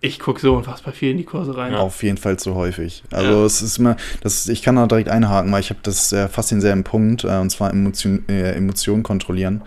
Ich 0.00 0.20
gucke 0.20 0.40
so 0.40 0.54
unfassbar 0.54 0.92
viel 0.92 1.10
in 1.10 1.16
die 1.16 1.24
Kurse 1.24 1.56
rein. 1.56 1.72
Ja. 1.72 1.80
Auf 1.80 2.04
jeden 2.04 2.18
Fall 2.18 2.38
zu 2.38 2.54
häufig. 2.54 3.02
Also 3.10 3.30
ja. 3.32 3.44
es 3.44 3.62
ist 3.62 3.78
immer, 3.78 3.96
das, 4.20 4.46
ich 4.46 4.62
kann 4.62 4.76
da 4.76 4.86
direkt 4.86 5.08
einhaken, 5.08 5.50
weil 5.50 5.60
ich 5.60 5.70
habe 5.70 5.80
das 5.82 6.12
äh, 6.12 6.28
fast 6.28 6.52
denselben 6.52 6.84
Punkt, 6.84 7.24
äh, 7.24 7.38
und 7.38 7.50
zwar 7.50 7.70
Emotion, 7.70 8.24
äh, 8.28 8.52
Emotionen 8.52 9.02
kontrollieren. 9.02 9.62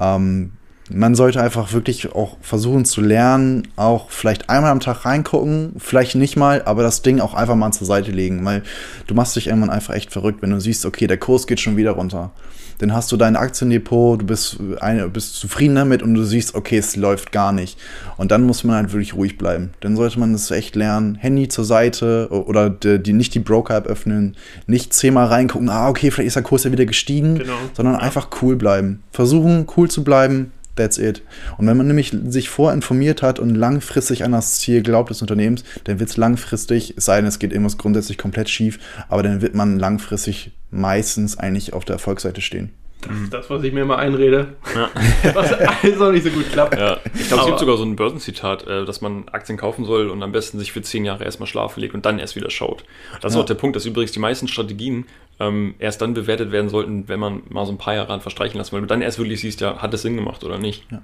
Ähm, 0.00 0.52
man 0.90 1.14
sollte 1.14 1.40
einfach 1.40 1.72
wirklich 1.72 2.14
auch 2.14 2.36
versuchen 2.40 2.84
zu 2.84 3.00
lernen, 3.00 3.68
auch 3.76 4.10
vielleicht 4.10 4.48
einmal 4.48 4.70
am 4.70 4.80
Tag 4.80 5.04
reingucken, 5.04 5.74
vielleicht 5.78 6.14
nicht 6.14 6.36
mal, 6.36 6.62
aber 6.64 6.82
das 6.82 7.02
Ding 7.02 7.20
auch 7.20 7.34
einfach 7.34 7.56
mal 7.56 7.72
zur 7.72 7.86
Seite 7.86 8.12
legen, 8.12 8.44
weil 8.44 8.62
du 9.06 9.14
machst 9.14 9.36
dich 9.36 9.48
irgendwann 9.48 9.70
einfach 9.70 9.94
echt 9.94 10.12
verrückt, 10.12 10.42
wenn 10.42 10.50
du 10.50 10.60
siehst, 10.60 10.86
okay, 10.86 11.06
der 11.06 11.18
Kurs 11.18 11.46
geht 11.46 11.60
schon 11.60 11.76
wieder 11.76 11.92
runter. 11.92 12.30
Dann 12.78 12.92
hast 12.92 13.10
du 13.10 13.16
dein 13.16 13.36
Aktiendepot, 13.36 14.20
du 14.20 14.26
bist, 14.26 14.58
eine, 14.80 15.08
bist 15.08 15.36
zufrieden 15.36 15.76
damit 15.76 16.02
und 16.02 16.14
du 16.14 16.24
siehst, 16.24 16.54
okay, 16.54 16.76
es 16.78 16.94
läuft 16.96 17.32
gar 17.32 17.52
nicht. 17.52 17.78
Und 18.18 18.30
dann 18.30 18.42
muss 18.42 18.64
man 18.64 18.76
halt 18.76 18.92
wirklich 18.92 19.14
ruhig 19.14 19.38
bleiben. 19.38 19.70
Dann 19.80 19.96
sollte 19.96 20.20
man 20.20 20.32
das 20.32 20.50
echt 20.50 20.76
lernen. 20.76 21.14
Handy 21.14 21.48
zur 21.48 21.64
Seite 21.64 22.28
oder 22.30 22.68
die, 22.68 23.02
die 23.02 23.12
nicht 23.12 23.34
die 23.34 23.40
Broker-App 23.40 23.86
öffnen, 23.86 24.36
nicht 24.66 24.92
zehnmal 24.92 25.26
reingucken, 25.26 25.70
ah, 25.70 25.88
okay, 25.88 26.10
vielleicht 26.10 26.28
ist 26.28 26.36
der 26.36 26.42
Kurs 26.42 26.64
ja 26.64 26.72
wieder 26.72 26.84
gestiegen, 26.84 27.38
genau. 27.38 27.54
sondern 27.72 27.96
einfach 27.96 28.28
cool 28.42 28.56
bleiben. 28.56 29.02
Versuchen, 29.10 29.66
cool 29.76 29.90
zu 29.90 30.04
bleiben, 30.04 30.52
That's 30.76 30.98
it. 30.98 31.22
Und 31.56 31.66
wenn 31.66 31.76
man 31.76 31.86
nämlich 31.86 32.14
sich 32.28 32.48
vorinformiert 32.48 33.22
hat 33.22 33.38
und 33.38 33.54
langfristig 33.54 34.24
an 34.24 34.32
das 34.32 34.58
Ziel 34.58 34.82
glaubt 34.82 35.10
des 35.10 35.22
Unternehmens, 35.22 35.64
dann 35.84 35.98
wird 35.98 36.10
es 36.10 36.16
langfristig, 36.16 36.94
es 36.96 37.06
sei 37.06 37.16
denn, 37.16 37.26
es 37.26 37.38
geht 37.38 37.52
irgendwas 37.52 37.78
grundsätzlich 37.78 38.18
komplett 38.18 38.48
schief, 38.50 38.78
aber 39.08 39.22
dann 39.22 39.40
wird 39.40 39.54
man 39.54 39.78
langfristig 39.78 40.52
meistens 40.70 41.38
eigentlich 41.38 41.72
auf 41.72 41.84
der 41.84 41.94
Erfolgsseite 41.94 42.40
stehen. 42.40 42.70
Das 43.02 43.16
ist 43.16 43.32
das, 43.32 43.50
was 43.50 43.62
ich 43.62 43.72
mir 43.72 43.82
immer 43.82 43.98
einrede. 43.98 44.54
Ja. 44.74 44.90
was 45.34 45.52
alles 45.52 46.00
auch 46.00 46.10
nicht 46.10 46.24
so 46.24 46.30
gut 46.30 46.50
klappt. 46.50 46.78
Ja. 46.78 46.98
Ich 47.14 47.28
glaube, 47.28 47.42
es 47.42 47.46
gibt 47.46 47.58
sogar 47.58 47.76
so 47.76 47.84
ein 47.84 47.94
Börsenzitat, 47.94 48.66
äh, 48.66 48.84
dass 48.84 49.00
man 49.00 49.28
Aktien 49.28 49.58
kaufen 49.58 49.84
soll 49.84 50.08
und 50.08 50.22
am 50.22 50.32
besten 50.32 50.58
sich 50.58 50.72
für 50.72 50.82
zehn 50.82 51.04
Jahre 51.04 51.24
erstmal 51.24 51.46
schlafen 51.46 51.80
legt 51.80 51.94
und 51.94 52.06
dann 52.06 52.18
erst 52.18 52.36
wieder 52.36 52.50
schaut. 52.50 52.84
Das 53.20 53.32
ist 53.32 53.36
ja. 53.36 53.42
auch 53.42 53.46
der 53.46 53.54
Punkt, 53.54 53.76
dass 53.76 53.86
übrigens 53.86 54.12
die 54.12 54.18
meisten 54.18 54.48
Strategien 54.48 55.06
ähm, 55.38 55.74
erst 55.78 56.00
dann 56.00 56.14
bewertet 56.14 56.52
werden 56.52 56.68
sollten, 56.68 57.08
wenn 57.08 57.20
man 57.20 57.42
mal 57.48 57.66
so 57.66 57.72
ein 57.72 57.78
paar 57.78 57.94
Jahre 57.94 58.12
an 58.12 58.20
verstreichen 58.20 58.58
lässt, 58.58 58.72
weil 58.72 58.80
du 58.80 58.86
dann 58.86 59.02
erst 59.02 59.18
wirklich 59.18 59.40
siehst, 59.40 59.60
ja, 59.60 59.78
hat 59.78 59.92
es 59.94 60.02
Sinn 60.02 60.16
gemacht 60.16 60.42
oder 60.42 60.58
nicht. 60.58 60.84
Ja. 60.90 61.02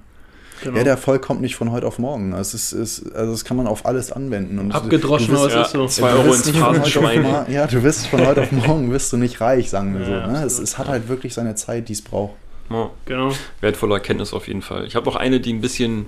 Genau. 0.63 0.77
Ja, 0.77 0.83
der 0.85 0.93
Erfolg 0.93 1.21
kommt 1.21 1.41
nicht 1.41 1.57
von 1.57 1.71
heute 1.71 1.85
auf 1.85 1.99
morgen. 1.99 2.31
Es 2.31 2.53
ist, 2.53 2.71
ist, 2.71 3.13
also 3.13 3.33
das 3.33 3.43
kann 3.43 3.57
man 3.57 3.67
auf 3.67 3.85
alles 3.85 4.13
anwenden. 4.13 4.59
Und 4.59 4.73
Abgedroschen, 4.73 5.35
aber 5.35 5.47
es 5.47 5.55
ist 5.55 5.71
so. 5.73 5.87
Zwei 5.87 6.13
Euro 6.13 6.33
ins 6.33 6.49
Phrasenschwein. 6.49 7.51
Ja, 7.51 7.67
du 7.67 7.83
wirst 7.83 8.07
von 8.07 8.25
heute 8.25 8.43
auf 8.43 8.51
morgen 8.53 8.89
wirst 8.89 9.11
du 9.11 9.17
nicht 9.17 9.41
reich, 9.41 9.69
sagen 9.69 9.99
wir 9.99 10.07
ja, 10.07 10.25
so. 10.25 10.31
Ne? 10.31 10.43
Es, 10.45 10.59
es, 10.59 10.77
hat 10.77 10.87
halt 10.87 11.09
wirklich 11.09 11.33
seine 11.33 11.55
Zeit, 11.55 11.89
die 11.89 11.93
es 11.93 12.01
braucht. 12.01 12.35
Ja, 12.69 12.91
genau. 13.05 13.33
Wertvolle 13.59 13.95
Erkenntnis 13.95 14.31
auf 14.31 14.47
jeden 14.47 14.61
Fall. 14.61 14.85
Ich 14.85 14.95
habe 14.95 15.05
noch 15.05 15.17
eine, 15.17 15.41
die 15.41 15.51
ein 15.51 15.59
bisschen 15.59 16.05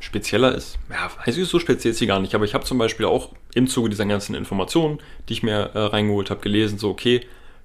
spezieller 0.00 0.52
ist. 0.52 0.76
Ja, 0.90 1.08
weiß 1.24 1.36
ich, 1.36 1.46
so 1.46 1.60
speziell 1.60 1.92
ist 1.92 1.98
sie 1.98 2.08
gar 2.08 2.18
nicht, 2.18 2.34
aber 2.34 2.44
ich 2.44 2.54
habe 2.54 2.64
zum 2.64 2.76
Beispiel 2.76 3.06
auch 3.06 3.28
im 3.54 3.68
Zuge 3.68 3.88
dieser 3.88 4.06
ganzen 4.06 4.34
Informationen, 4.34 4.98
die 5.28 5.34
ich 5.34 5.44
mir 5.44 5.70
äh, 5.74 5.78
reingeholt 5.78 6.30
habe, 6.30 6.40
gelesen, 6.40 6.78
so, 6.78 6.90
okay, 6.90 7.20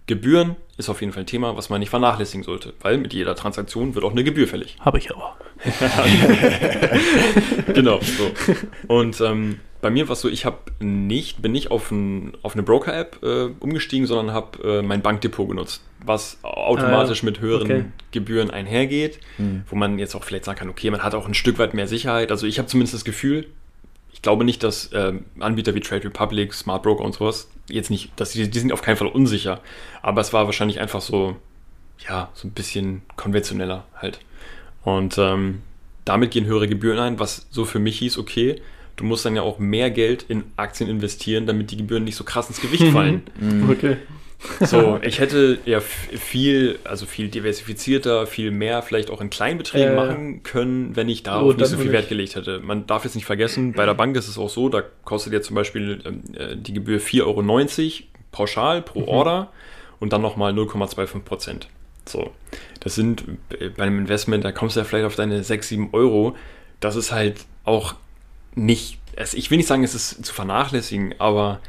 Gebühren 0.08 0.56
ist 0.78 0.90
auf 0.90 1.02
jeden 1.02 1.14
Fall 1.14 1.24
ein 1.24 1.28
Thema, 1.28 1.58
was 1.58 1.70
man 1.70 1.80
nicht 1.80 1.90
vernachlässigen 1.90 2.44
sollte, 2.44 2.74
weil 2.82 2.98
mit 2.98 3.14
jeder 3.14 3.36
Transaktion 3.36 3.96
wird 3.96 4.06
auch 4.06 4.12
eine 4.12 4.24
Gebühr 4.24 4.48
fällig. 4.48 4.78
Habe 4.80 5.00
ich 5.00 5.10
aber. 5.12 5.38
genau, 7.74 8.00
so. 8.02 8.32
Und 8.88 9.20
ähm, 9.22 9.60
bei 9.82 9.90
mir 9.90 10.08
war 10.08 10.14
es 10.14 10.22
so, 10.22 10.30
ich 10.30 10.46
habe 10.46 10.58
nicht, 10.80 11.42
bin 11.42 11.54
nicht 11.54 11.72
auf, 11.72 11.92
ein, 11.92 12.34
auf 12.44 12.54
eine 12.54 12.64
Broker-App 12.64 13.24
äh, 13.24 13.46
umgestiegen, 13.60 14.06
sondern 14.06 14.34
habe 14.34 14.80
äh, 14.80 14.82
mein 14.82 15.02
Bankdepot 15.02 15.48
genutzt, 15.48 15.82
was 16.04 16.38
automatisch 16.44 17.22
ah, 17.22 17.26
ja. 17.26 17.32
mit 17.32 17.40
höheren 17.40 17.72
okay. 17.72 17.86
Gebühren 18.12 18.52
einhergeht, 18.52 19.20
mhm. 19.38 19.64
wo 19.70 19.76
man 19.76 19.98
jetzt 19.98 20.14
auch 20.14 20.24
vielleicht 20.24 20.46
sagen 20.46 20.60
kann, 20.60 20.70
okay, 20.70 20.92
man 20.92 21.04
hat 21.04 21.16
auch 21.16 21.28
ein 21.28 21.34
Stück 21.34 21.58
weit 21.58 21.74
mehr 21.74 21.88
Sicherheit. 21.88 22.32
Also 22.32 22.46
ich 22.46 22.60
habe 22.60 22.68
zumindest 22.68 22.94
das 22.94 23.06
Gefühl, 23.06 23.48
ich 24.14 24.22
glaube 24.22 24.44
nicht, 24.44 24.62
dass 24.62 24.92
äh, 24.92 25.14
Anbieter 25.40 25.74
wie 25.74 25.80
Trade 25.80 26.06
Republic, 26.06 26.54
Smart 26.54 26.84
Broker 26.84 27.04
und 27.04 27.14
sowas 27.14 27.50
jetzt 27.70 27.90
nicht, 27.90 28.12
dass 28.16 28.32
die, 28.32 28.50
die 28.50 28.60
sind 28.60 28.72
auf 28.72 28.82
keinen 28.82 28.98
Fall 28.98 29.08
unsicher. 29.08 29.62
Aber 30.02 30.22
es 30.22 30.34
war 30.34 30.46
wahrscheinlich 30.46 30.80
einfach 30.80 31.02
so, 31.02 31.36
ja, 32.08 32.30
so 32.34 32.48
ein 32.48 32.52
bisschen 32.52 33.02
konventioneller 33.16 33.86
halt. 33.96 34.20
Und 34.84 35.18
ähm, 35.18 35.62
damit 36.06 36.32
gehen 36.32 36.46
höhere 36.46 36.68
Gebühren 36.68 37.00
ein, 37.00 37.20
was 37.20 37.48
so 37.50 37.66
für 37.66 37.80
mich 37.80 38.00
hieß, 38.00 38.18
okay, 38.18 38.62
du 38.96 39.04
musst 39.04 39.26
dann 39.26 39.36
ja 39.36 39.42
auch 39.42 39.60
mehr 39.60 39.90
Geld 39.92 40.24
in 40.24 40.44
Aktien 40.56 40.90
investieren, 40.90 41.48
damit 41.48 41.72
die 41.72 41.78
Gebühren 41.78 42.04
nicht 42.04 42.16
so 42.16 42.24
krass 42.24 42.48
ins 42.48 42.62
Gewicht 42.62 42.88
fallen. 42.94 43.24
okay. 43.70 43.98
So, 44.60 45.00
ich 45.04 45.20
hätte 45.20 45.60
ja 45.66 45.80
viel, 45.80 46.80
also 46.84 47.06
viel 47.06 47.30
diversifizierter, 47.30 48.28
viel 48.28 48.52
mehr 48.52 48.82
vielleicht 48.82 49.10
auch 49.10 49.22
in 49.22 49.30
Kleinbeträgen 49.30 49.94
äh, 49.94 49.96
machen 49.96 50.44
können, 50.44 50.96
wenn 50.96 51.10
ich 51.10 51.24
darauf 51.24 51.54
oh, 51.54 51.58
nicht 51.58 51.68
so 51.68 51.78
viel 51.78 51.92
Wert 51.92 52.10
gelegt 52.10 52.36
hätte. 52.36 52.60
Man 52.60 52.88
darf 52.88 53.04
jetzt 53.04 53.16
nicht 53.16 53.26
vergessen, 53.26 53.74
bei 53.74 53.86
der 53.86 53.94
Bank 53.94 54.16
ist 54.16 54.28
es 54.28 54.38
auch 54.38 54.50
so, 54.50 54.70
da 54.70 54.84
kostet 55.04 55.34
jetzt 55.34 55.48
zum 55.48 55.56
Beispiel 55.56 56.02
ähm, 56.06 56.24
äh, 56.38 56.56
die 56.56 56.74
Gebühr 56.74 57.00
4,90 57.00 57.24
Euro 57.24 57.44
pauschal 58.32 58.82
pro 58.82 59.02
mhm. 59.02 59.08
Order 59.08 59.52
und 60.00 60.14
dann 60.14 60.22
nochmal 60.22 60.54
0,25 60.54 61.22
Prozent. 61.22 61.68
So, 62.06 62.32
das 62.80 62.96
sind 62.96 63.24
äh, 63.60 63.70
bei 63.70 63.84
einem 63.84 64.00
Investment, 64.00 64.44
da 64.44 64.52
kommst 64.52 64.76
du 64.76 64.80
ja 64.80 64.84
vielleicht 64.84 65.06
auf 65.06 65.16
deine 65.16 65.44
6, 65.44 65.68
7 65.68 65.90
Euro. 65.92 66.36
Das 66.80 66.96
ist 66.96 67.12
halt 67.12 67.46
auch 67.64 67.96
nicht, 68.54 69.00
also 69.18 69.38
ich 69.38 69.50
will 69.52 69.58
nicht 69.58 69.68
sagen, 69.68 69.84
es 69.84 69.96
ist 69.96 70.26
zu 70.26 70.34
vernachlässigen, 70.34 71.16
aber 71.20 71.60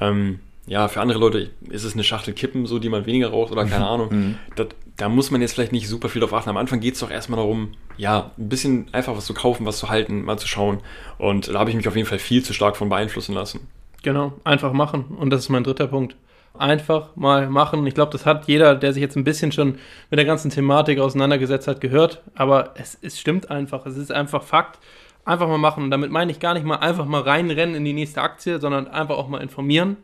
ähm, 0.00 0.40
ja, 0.68 0.86
für 0.88 1.00
andere 1.00 1.18
Leute 1.18 1.50
ist 1.70 1.84
es 1.84 1.94
eine 1.94 2.04
Schachtel 2.04 2.34
Kippen, 2.34 2.66
so 2.66 2.78
die 2.78 2.90
man 2.90 3.06
weniger 3.06 3.28
raucht 3.28 3.50
oder 3.50 3.64
keine 3.64 3.86
Ahnung. 3.86 4.08
Mhm. 4.10 4.34
Das, 4.54 4.68
da 4.96 5.08
muss 5.08 5.30
man 5.30 5.40
jetzt 5.40 5.54
vielleicht 5.54 5.72
nicht 5.72 5.88
super 5.88 6.08
viel 6.10 6.20
drauf 6.20 6.34
achten. 6.34 6.50
Am 6.50 6.58
Anfang 6.58 6.80
geht 6.80 6.94
es 6.94 7.00
doch 7.00 7.10
erstmal 7.10 7.38
darum, 7.38 7.72
ja, 7.96 8.32
ein 8.36 8.48
bisschen 8.48 8.86
einfach 8.92 9.16
was 9.16 9.24
zu 9.24 9.32
kaufen, 9.32 9.64
was 9.64 9.78
zu 9.78 9.88
halten, 9.88 10.22
mal 10.22 10.38
zu 10.38 10.46
schauen. 10.46 10.80
Und 11.16 11.48
da 11.48 11.58
habe 11.58 11.70
ich 11.70 11.76
mich 11.76 11.88
auf 11.88 11.96
jeden 11.96 12.06
Fall 12.06 12.18
viel 12.18 12.44
zu 12.44 12.52
stark 12.52 12.76
von 12.76 12.90
beeinflussen 12.90 13.34
lassen. 13.34 13.66
Genau, 14.02 14.34
einfach 14.44 14.72
machen. 14.72 15.04
Und 15.18 15.30
das 15.30 15.40
ist 15.40 15.48
mein 15.48 15.64
dritter 15.64 15.86
Punkt. 15.86 16.16
Einfach 16.58 17.16
mal 17.16 17.48
machen. 17.48 17.86
Ich 17.86 17.94
glaube, 17.94 18.12
das 18.12 18.26
hat 18.26 18.46
jeder, 18.46 18.74
der 18.74 18.92
sich 18.92 19.00
jetzt 19.00 19.16
ein 19.16 19.24
bisschen 19.24 19.52
schon 19.52 19.78
mit 20.10 20.18
der 20.18 20.24
ganzen 20.24 20.50
Thematik 20.50 20.98
auseinandergesetzt 20.98 21.66
hat, 21.66 21.80
gehört. 21.80 22.20
Aber 22.34 22.74
es, 22.74 22.98
es 23.00 23.18
stimmt 23.18 23.50
einfach. 23.50 23.86
Es 23.86 23.96
ist 23.96 24.12
einfach 24.12 24.42
Fakt. 24.42 24.78
Einfach 25.24 25.48
mal 25.48 25.58
machen. 25.58 25.84
Und 25.84 25.90
damit 25.90 26.10
meine 26.10 26.30
ich 26.30 26.40
gar 26.40 26.54
nicht 26.54 26.66
mal 26.66 26.76
einfach 26.76 27.06
mal 27.06 27.22
reinrennen 27.22 27.74
in 27.74 27.84
die 27.84 27.92
nächste 27.92 28.20
Aktie, 28.20 28.58
sondern 28.60 28.88
einfach 28.88 29.16
auch 29.16 29.28
mal 29.28 29.40
informieren 29.40 29.96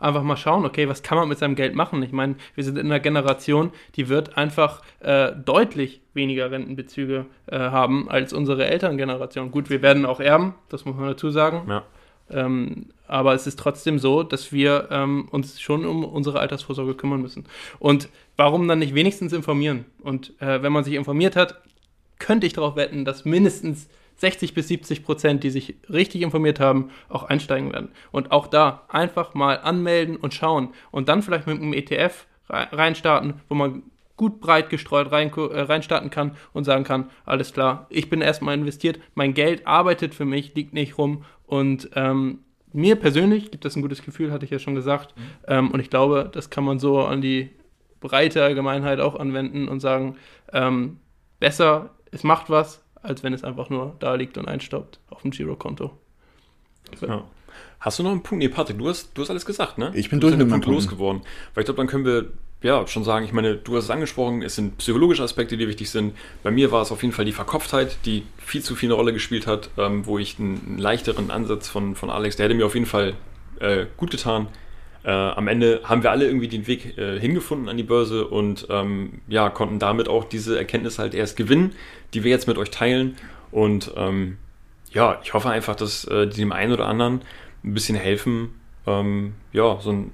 einfach 0.00 0.22
mal 0.22 0.36
schauen, 0.36 0.64
okay, 0.64 0.88
was 0.88 1.02
kann 1.02 1.18
man 1.18 1.28
mit 1.28 1.38
seinem 1.38 1.54
Geld 1.54 1.74
machen? 1.74 2.02
Ich 2.02 2.12
meine, 2.12 2.36
wir 2.54 2.64
sind 2.64 2.78
in 2.78 2.86
einer 2.86 3.00
Generation, 3.00 3.70
die 3.96 4.08
wird 4.08 4.36
einfach 4.36 4.82
äh, 5.00 5.32
deutlich 5.32 6.00
weniger 6.14 6.50
Rentenbezüge 6.50 7.26
äh, 7.46 7.58
haben 7.58 8.10
als 8.10 8.32
unsere 8.32 8.66
Elterngeneration. 8.66 9.50
Gut, 9.50 9.70
wir 9.70 9.82
werden 9.82 10.06
auch 10.06 10.20
erben, 10.20 10.54
das 10.68 10.84
muss 10.84 10.96
man 10.96 11.06
dazu 11.06 11.30
sagen. 11.30 11.62
Ja. 11.68 11.84
Ähm, 12.30 12.86
aber 13.06 13.34
es 13.34 13.46
ist 13.46 13.58
trotzdem 13.58 13.98
so, 13.98 14.22
dass 14.22 14.52
wir 14.52 14.88
ähm, 14.90 15.28
uns 15.30 15.60
schon 15.60 15.84
um 15.84 16.04
unsere 16.04 16.38
Altersvorsorge 16.38 16.94
kümmern 16.94 17.20
müssen. 17.20 17.44
Und 17.78 18.08
warum 18.36 18.68
dann 18.68 18.78
nicht 18.78 18.94
wenigstens 18.94 19.32
informieren? 19.32 19.84
Und 20.00 20.32
äh, 20.40 20.62
wenn 20.62 20.72
man 20.72 20.84
sich 20.84 20.94
informiert 20.94 21.34
hat, 21.34 21.60
könnte 22.20 22.46
ich 22.46 22.52
darauf 22.52 22.76
wetten, 22.76 23.04
dass 23.04 23.24
mindestens 23.24 23.88
60 24.20 24.54
bis 24.54 24.68
70 24.68 25.02
Prozent, 25.02 25.44
die 25.44 25.50
sich 25.50 25.76
richtig 25.88 26.22
informiert 26.22 26.60
haben, 26.60 26.90
auch 27.08 27.24
einsteigen 27.24 27.72
werden. 27.72 27.88
Und 28.12 28.32
auch 28.32 28.46
da 28.46 28.82
einfach 28.88 29.34
mal 29.34 29.58
anmelden 29.58 30.16
und 30.16 30.34
schauen 30.34 30.74
und 30.90 31.08
dann 31.08 31.22
vielleicht 31.22 31.46
mit 31.46 31.60
einem 31.60 31.72
ETF 31.72 32.26
reinstarten, 32.48 33.34
wo 33.48 33.54
man 33.54 33.82
gut 34.16 34.40
breit 34.40 34.68
gestreut 34.68 35.10
rein, 35.12 35.32
äh, 35.34 35.60
reinstarten 35.60 36.10
kann 36.10 36.36
und 36.52 36.64
sagen 36.64 36.84
kann, 36.84 37.08
alles 37.24 37.54
klar, 37.54 37.86
ich 37.88 38.10
bin 38.10 38.20
erstmal 38.20 38.54
investiert, 38.54 39.00
mein 39.14 39.32
Geld 39.32 39.66
arbeitet 39.66 40.14
für 40.14 40.26
mich, 40.26 40.54
liegt 40.54 40.74
nicht 40.74 40.98
rum 40.98 41.24
und 41.46 41.88
ähm, 41.94 42.40
mir 42.72 42.96
persönlich 42.96 43.50
gibt 43.50 43.64
das 43.64 43.76
ein 43.76 43.82
gutes 43.82 44.02
Gefühl, 44.02 44.30
hatte 44.30 44.44
ich 44.44 44.50
ja 44.50 44.58
schon 44.58 44.74
gesagt. 44.74 45.16
Mhm. 45.16 45.22
Ähm, 45.48 45.70
und 45.70 45.80
ich 45.80 45.88
glaube, 45.88 46.28
das 46.30 46.50
kann 46.50 46.64
man 46.64 46.78
so 46.78 47.00
an 47.00 47.22
die 47.22 47.48
breite 48.00 48.42
Allgemeinheit 48.42 49.00
auch 49.00 49.18
anwenden 49.18 49.68
und 49.68 49.80
sagen, 49.80 50.16
ähm, 50.52 50.98
besser, 51.38 51.90
es 52.10 52.22
macht 52.22 52.50
was, 52.50 52.84
als 53.02 53.22
wenn 53.22 53.32
es 53.32 53.44
einfach 53.44 53.70
nur 53.70 53.96
da 53.98 54.14
liegt 54.14 54.38
und 54.38 54.48
einstaubt 54.48 55.00
auf 55.10 55.22
dem 55.22 55.30
Girokonto. 55.30 55.90
Ja. 57.00 57.24
Hast 57.80 57.98
du 57.98 58.02
noch 58.02 58.10
einen 58.10 58.22
Punkt? 58.22 58.42
Nee, 58.42 58.48
Patrick, 58.48 58.78
du 58.78 58.88
hast, 58.88 59.10
du 59.14 59.22
hast 59.22 59.30
alles 59.30 59.46
gesagt, 59.46 59.78
ne? 59.78 59.90
Ich 59.94 60.10
bin 60.10 60.20
durch 60.20 60.36
mit 60.36 60.48
meinem 60.48 60.60
Punkt 60.60 60.66
losgeworden. 60.66 61.22
Weil 61.54 61.62
ich 61.62 61.64
glaube, 61.66 61.78
dann 61.78 61.86
können 61.86 62.04
wir 62.04 62.30
ja 62.62 62.86
schon 62.86 63.04
sagen, 63.04 63.24
ich 63.24 63.32
meine, 63.32 63.56
du 63.56 63.76
hast 63.76 63.84
es 63.84 63.90
angesprochen, 63.90 64.42
es 64.42 64.54
sind 64.54 64.76
psychologische 64.78 65.22
Aspekte, 65.22 65.56
die 65.56 65.66
wichtig 65.66 65.90
sind. 65.90 66.14
Bei 66.42 66.50
mir 66.50 66.70
war 66.72 66.82
es 66.82 66.92
auf 66.92 67.02
jeden 67.02 67.14
Fall 67.14 67.24
die 67.24 67.32
Verkopftheit, 67.32 67.98
die 68.04 68.24
viel 68.36 68.62
zu 68.62 68.76
viel 68.76 68.88
eine 68.88 68.94
Rolle 68.94 69.12
gespielt 69.12 69.46
hat, 69.46 69.70
ähm, 69.78 70.04
wo 70.06 70.18
ich 70.18 70.38
einen, 70.38 70.60
einen, 70.66 70.78
leichteren 70.78 71.30
Ansatz 71.30 71.68
von, 71.68 71.94
von 71.94 72.10
Alex, 72.10 72.36
der 72.36 72.44
hätte 72.44 72.54
mir 72.54 72.66
auf 72.66 72.74
jeden 72.74 72.86
Fall 72.86 73.14
äh, 73.60 73.86
gut 73.96 74.10
getan. 74.10 74.48
Äh, 75.02 75.10
am 75.10 75.48
Ende 75.48 75.80
haben 75.84 76.02
wir 76.02 76.10
alle 76.10 76.26
irgendwie 76.26 76.48
den 76.48 76.66
Weg 76.66 76.98
äh, 76.98 77.18
hingefunden 77.18 77.70
an 77.70 77.78
die 77.78 77.82
Börse 77.82 78.26
und 78.26 78.66
ähm, 78.68 79.22
ja, 79.28 79.48
konnten 79.48 79.78
damit 79.78 80.08
auch 80.08 80.24
diese 80.24 80.58
Erkenntnis 80.58 80.98
halt 80.98 81.14
erst 81.14 81.38
gewinnen, 81.38 81.72
die 82.14 82.24
wir 82.24 82.30
jetzt 82.30 82.46
mit 82.46 82.58
euch 82.58 82.70
teilen. 82.70 83.16
Und 83.50 83.92
ähm, 83.96 84.38
ja, 84.90 85.20
ich 85.22 85.34
hoffe 85.34 85.50
einfach, 85.50 85.76
dass 85.76 86.04
äh, 86.04 86.26
die 86.26 86.40
dem 86.40 86.52
einen 86.52 86.72
oder 86.72 86.86
anderen 86.86 87.22
ein 87.64 87.74
bisschen 87.74 87.96
helfen, 87.96 88.60
ähm, 88.86 89.34
ja, 89.52 89.78
so 89.80 89.92
ein, 89.92 90.12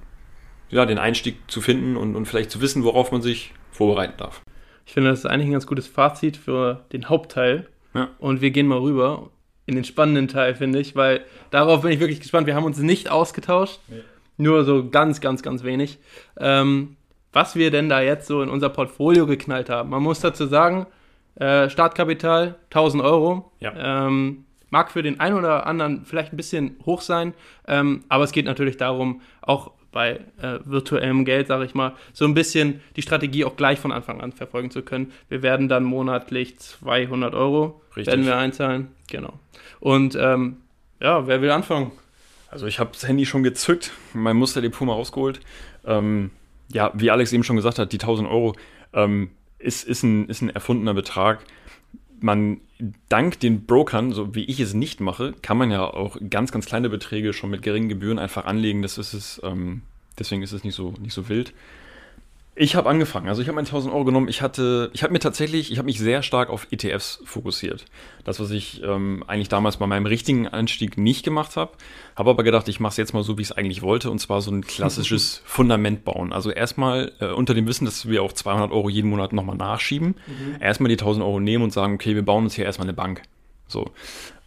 ja, 0.70 0.84
den 0.86 0.98
Einstieg 0.98 1.36
zu 1.48 1.60
finden 1.60 1.96
und, 1.96 2.16
und 2.16 2.26
vielleicht 2.26 2.50
zu 2.50 2.60
wissen, 2.60 2.84
worauf 2.84 3.12
man 3.12 3.22
sich 3.22 3.52
vorbereiten 3.70 4.14
darf. 4.18 4.40
Ich 4.84 4.92
finde, 4.92 5.10
das 5.10 5.20
ist 5.20 5.26
eigentlich 5.26 5.48
ein 5.48 5.52
ganz 5.52 5.66
gutes 5.66 5.86
Fazit 5.86 6.36
für 6.36 6.84
den 6.92 7.08
Hauptteil. 7.08 7.68
Ja. 7.94 8.08
Und 8.18 8.40
wir 8.40 8.50
gehen 8.50 8.66
mal 8.66 8.78
rüber 8.78 9.30
in 9.66 9.74
den 9.74 9.84
spannenden 9.84 10.28
Teil, 10.28 10.54
finde 10.54 10.78
ich, 10.78 10.94
weil 10.94 11.24
darauf 11.50 11.82
bin 11.82 11.90
ich 11.90 12.00
wirklich 12.00 12.20
gespannt. 12.20 12.46
Wir 12.46 12.54
haben 12.54 12.64
uns 12.64 12.78
nicht 12.78 13.10
ausgetauscht. 13.10 13.80
Nee 13.88 14.02
nur 14.36 14.64
so 14.64 14.88
ganz, 14.88 15.20
ganz, 15.20 15.42
ganz 15.42 15.64
wenig. 15.64 15.98
Ähm, 16.38 16.96
was 17.32 17.56
wir 17.56 17.70
denn 17.70 17.88
da 17.88 18.00
jetzt 18.00 18.26
so 18.26 18.42
in 18.42 18.48
unser 18.48 18.68
Portfolio 18.68 19.26
geknallt 19.26 19.68
haben. 19.68 19.90
Man 19.90 20.02
muss 20.02 20.20
dazu 20.20 20.46
sagen, 20.46 20.86
Äh, 21.36 21.70
Startkapital 21.70 22.56
1000 22.70 23.02
Euro. 23.02 23.52
Ja. 23.60 24.06
Ähm, 24.06 24.44
mag 24.70 24.90
für 24.90 25.02
den 25.02 25.20
einen 25.20 25.36
oder 25.36 25.66
anderen 25.66 26.04
vielleicht 26.04 26.32
ein 26.32 26.36
bisschen 26.36 26.76
hoch 26.84 27.00
sein, 27.00 27.34
ähm, 27.68 28.04
aber 28.08 28.24
es 28.24 28.32
geht 28.32 28.46
natürlich 28.46 28.76
darum, 28.76 29.20
auch 29.40 29.70
bei 29.92 30.20
äh, 30.42 30.58
virtuellem 30.64 31.24
Geld, 31.24 31.46
sage 31.46 31.64
ich 31.64 31.74
mal, 31.74 31.94
so 32.12 32.26
ein 32.26 32.34
bisschen 32.34 32.82
die 32.96 33.02
Strategie 33.02 33.46
auch 33.46 33.56
gleich 33.56 33.78
von 33.78 33.92
Anfang 33.92 34.20
an 34.20 34.32
verfolgen 34.32 34.70
zu 34.70 34.82
können. 34.82 35.12
Wir 35.30 35.42
werden 35.42 35.68
dann 35.68 35.84
monatlich 35.84 36.58
200 36.58 37.34
Euro 37.34 37.80
Richtig. 37.96 38.08
werden 38.08 38.26
wir 38.26 38.36
einzahlen, 38.36 38.88
genau. 39.10 39.32
Und 39.80 40.14
ähm, 40.20 40.58
ja, 41.00 41.26
wer 41.26 41.40
will 41.40 41.50
anfangen? 41.50 41.92
Also 42.50 42.66
ich 42.66 42.78
habe 42.78 42.90
das 42.92 43.08
Handy 43.08 43.24
schon 43.24 43.42
gezückt, 43.42 43.92
mein 44.12 44.36
Musterdepot 44.36 44.86
mal 44.86 44.92
rausgeholt. 44.92 45.40
Ähm, 45.86 46.30
ja, 46.68 46.90
wie 46.94 47.10
Alex 47.10 47.32
eben 47.32 47.44
schon 47.44 47.56
gesagt 47.56 47.78
hat, 47.78 47.92
die 47.92 47.98
1000 47.98 48.28
Euro 48.28 48.54
ähm, 48.92 49.30
ist, 49.58 49.84
ist, 49.84 50.02
ein, 50.02 50.28
ist 50.28 50.42
ein 50.42 50.50
erfundener 50.50 50.94
Betrag. 50.94 51.44
Man, 52.20 52.60
dank 53.08 53.40
den 53.40 53.66
Brokern, 53.66 54.12
so 54.12 54.34
wie 54.34 54.44
ich 54.44 54.60
es 54.60 54.74
nicht 54.74 55.00
mache, 55.00 55.34
kann 55.42 55.58
man 55.58 55.70
ja 55.70 55.84
auch 55.84 56.16
ganz, 56.30 56.52
ganz 56.52 56.66
kleine 56.66 56.88
Beträge 56.88 57.32
schon 57.32 57.50
mit 57.50 57.62
geringen 57.62 57.88
Gebühren 57.88 58.18
einfach 58.18 58.46
anlegen. 58.46 58.82
Das 58.82 58.98
ist 58.98 59.12
es, 59.12 59.40
ähm, 59.44 59.82
deswegen 60.18 60.42
ist 60.42 60.52
es 60.52 60.64
nicht 60.64 60.74
so, 60.74 60.94
nicht 61.00 61.14
so 61.14 61.28
wild. 61.28 61.52
Ich 62.58 62.74
habe 62.74 62.88
angefangen, 62.88 63.28
also 63.28 63.42
ich 63.42 63.48
habe 63.48 63.56
meine 63.56 63.66
1000 63.66 63.92
Euro 63.92 64.06
genommen. 64.06 64.28
Ich 64.28 64.40
hatte, 64.40 64.90
ich 64.94 65.02
habe 65.02 65.12
mir 65.12 65.18
tatsächlich, 65.18 65.70
ich 65.70 65.76
habe 65.76 65.84
mich 65.84 65.98
sehr 65.98 66.22
stark 66.22 66.48
auf 66.48 66.66
ETFs 66.70 67.20
fokussiert. 67.26 67.84
Das, 68.24 68.40
was 68.40 68.50
ich 68.50 68.82
ähm, 68.82 69.22
eigentlich 69.26 69.50
damals 69.50 69.76
bei 69.76 69.86
meinem 69.86 70.06
richtigen 70.06 70.48
Anstieg 70.48 70.96
nicht 70.96 71.22
gemacht 71.22 71.56
habe, 71.56 71.72
habe 72.16 72.30
aber 72.30 72.44
gedacht, 72.44 72.66
ich 72.68 72.80
mache 72.80 72.92
es 72.92 72.96
jetzt 72.96 73.12
mal 73.12 73.22
so, 73.22 73.36
wie 73.36 73.42
ich 73.42 73.50
es 73.50 73.52
eigentlich 73.52 73.82
wollte, 73.82 74.10
und 74.10 74.20
zwar 74.20 74.40
so 74.40 74.50
ein 74.50 74.62
klassisches 74.62 75.42
Fundament 75.44 76.06
bauen. 76.06 76.32
Also 76.32 76.50
erstmal 76.50 77.12
äh, 77.20 77.26
unter 77.26 77.52
dem 77.52 77.66
Wissen, 77.66 77.84
dass 77.84 78.08
wir 78.08 78.22
auch 78.22 78.32
200 78.32 78.72
Euro 78.72 78.88
jeden 78.88 79.10
Monat 79.10 79.34
nochmal 79.34 79.56
nachschieben, 79.56 80.14
erstmal 80.58 80.88
die 80.88 80.94
1000 80.94 81.22
Euro 81.26 81.40
nehmen 81.40 81.62
und 81.62 81.74
sagen, 81.74 81.92
okay, 81.94 82.14
wir 82.14 82.24
bauen 82.24 82.44
uns 82.44 82.54
hier 82.54 82.64
erstmal 82.64 82.86
eine 82.86 82.94
Bank. 82.94 83.20
So. 83.68 83.90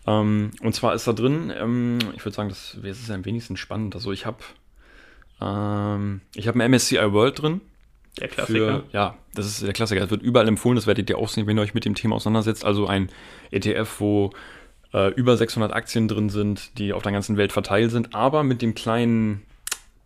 Ähm, 0.07 0.49
und 0.63 0.73
zwar 0.73 0.95
ist 0.95 1.05
da 1.05 1.13
drin, 1.13 1.53
ähm, 1.55 1.99
ich 2.15 2.25
würde 2.25 2.35
sagen, 2.35 2.49
das, 2.49 2.75
das 2.81 2.99
ist 2.99 3.11
am 3.11 3.23
wenigsten 3.23 3.55
spannend. 3.55 3.93
Also 3.93 4.11
ich 4.11 4.25
habe 4.25 4.39
ähm, 5.41 6.21
ich 6.33 6.47
habe 6.47 6.59
ein 6.59 6.71
MSCI 6.71 7.13
World 7.13 7.41
drin. 7.41 7.61
Der 8.19 8.27
Klassiker. 8.27 8.59
Für, 8.59 8.83
ja, 8.91 9.15
das 9.33 9.45
ist 9.45 9.61
der 9.61 9.73
Klassiker. 9.73 10.01
Das 10.01 10.09
wird 10.09 10.21
überall 10.21 10.47
empfohlen, 10.47 10.75
das 10.75 10.87
werdet 10.87 11.09
ihr 11.09 11.17
auch 11.17 11.29
sehen, 11.29 11.47
wenn 11.47 11.57
ihr 11.57 11.61
euch 11.61 11.73
mit 11.73 11.85
dem 11.85 11.95
Thema 11.95 12.15
auseinandersetzt. 12.15 12.65
Also 12.65 12.87
ein 12.87 13.09
ETF, 13.51 13.99
wo 13.99 14.31
äh, 14.93 15.13
über 15.13 15.37
600 15.37 15.73
Aktien 15.73 16.07
drin 16.07 16.29
sind, 16.29 16.77
die 16.77 16.93
auf 16.93 17.03
der 17.03 17.11
ganzen 17.11 17.37
Welt 17.37 17.51
verteilt 17.51 17.91
sind, 17.91 18.15
aber 18.15 18.43
mit 18.43 18.61
dem 18.61 18.75
kleinen 18.75 19.43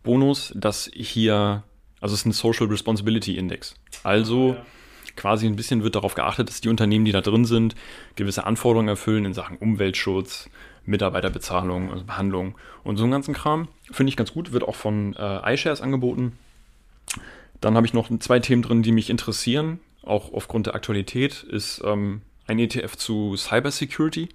Bonus, 0.02 0.52
dass 0.54 0.90
hier, 0.94 1.62
also 2.00 2.14
es 2.14 2.20
ist 2.20 2.26
ein 2.26 2.32
Social 2.32 2.66
Responsibility 2.66 3.36
Index. 3.36 3.74
Also 4.02 4.56
quasi 5.16 5.46
ein 5.46 5.56
bisschen 5.56 5.82
wird 5.82 5.94
darauf 5.94 6.14
geachtet, 6.14 6.48
dass 6.48 6.60
die 6.60 6.68
Unternehmen, 6.68 7.04
die 7.04 7.12
da 7.12 7.20
drin 7.20 7.44
sind, 7.44 7.74
gewisse 8.16 8.44
Anforderungen 8.44 8.88
erfüllen 8.88 9.24
in 9.24 9.34
Sachen 9.34 9.56
Umweltschutz, 9.56 10.50
Mitarbeiterbezahlung, 10.86 11.90
also 11.90 12.04
Behandlung 12.04 12.56
und 12.82 12.96
so 12.96 13.04
einen 13.04 13.12
ganzen 13.12 13.34
Kram. 13.34 13.68
Finde 13.90 14.10
ich 14.10 14.16
ganz 14.16 14.32
gut, 14.32 14.52
wird 14.52 14.64
auch 14.64 14.74
von 14.74 15.14
äh, 15.16 15.54
iShares 15.54 15.80
angeboten. 15.80 16.38
Dann 17.64 17.76
habe 17.76 17.86
ich 17.86 17.94
noch 17.94 18.10
zwei 18.18 18.40
Themen 18.40 18.60
drin, 18.60 18.82
die 18.82 18.92
mich 18.92 19.08
interessieren, 19.08 19.80
auch 20.02 20.34
aufgrund 20.34 20.66
der 20.66 20.74
Aktualität, 20.74 21.42
ist 21.44 21.80
ähm, 21.82 22.20
ein 22.46 22.58
ETF 22.58 22.94
zu 22.96 23.36
Cybersecurity. 23.38 24.28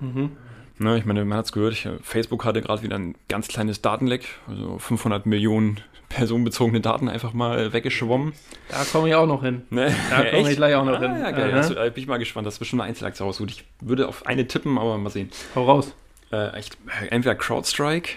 Mhm. 0.00 0.32
Ne, 0.78 0.98
ich 0.98 1.04
meine, 1.04 1.24
man 1.24 1.38
hat 1.38 1.44
es 1.44 1.52
gehört, 1.52 1.74
ich, 1.74 1.88
Facebook 2.02 2.44
hatte 2.44 2.60
gerade 2.60 2.82
wieder 2.82 2.98
ein 2.98 3.14
ganz 3.28 3.46
kleines 3.46 3.80
Datenleck, 3.80 4.26
also 4.48 4.76
500 4.78 5.24
Millionen 5.24 5.78
personenbezogene 6.08 6.80
Daten 6.80 7.08
einfach 7.08 7.32
mal 7.32 7.72
weggeschwommen. 7.72 8.32
Da 8.70 8.84
komme 8.90 9.08
ich 9.08 9.14
auch 9.14 9.28
noch 9.28 9.44
hin. 9.44 9.62
Ne? 9.70 9.94
Da 10.10 10.24
komme 10.24 10.50
ich 10.50 10.56
gleich 10.56 10.74
auch 10.74 10.84
noch 10.84 10.94
ah, 10.94 11.00
hin. 11.00 11.12
Ja, 11.12 11.30
geil. 11.30 11.50
Aha. 11.52 11.58
Also, 11.58 11.76
äh, 11.76 11.92
bin 11.94 12.02
ich 12.02 12.08
mal 12.08 12.18
gespannt, 12.18 12.44
das 12.44 12.54
ist 12.54 12.58
bestimmt 12.58 12.82
eine 12.82 12.88
Einzelaktie 12.88 13.24
rausgeholt. 13.24 13.52
Ich 13.52 13.64
würde 13.80 14.08
auf 14.08 14.26
eine 14.26 14.48
tippen, 14.48 14.78
aber 14.78 14.98
mal 14.98 15.10
sehen. 15.10 15.30
Hau 15.54 15.64
raus. 15.64 15.94
Äh, 16.32 16.56
echt, 16.56 16.76
entweder 17.10 17.36
CrowdStrike 17.36 18.14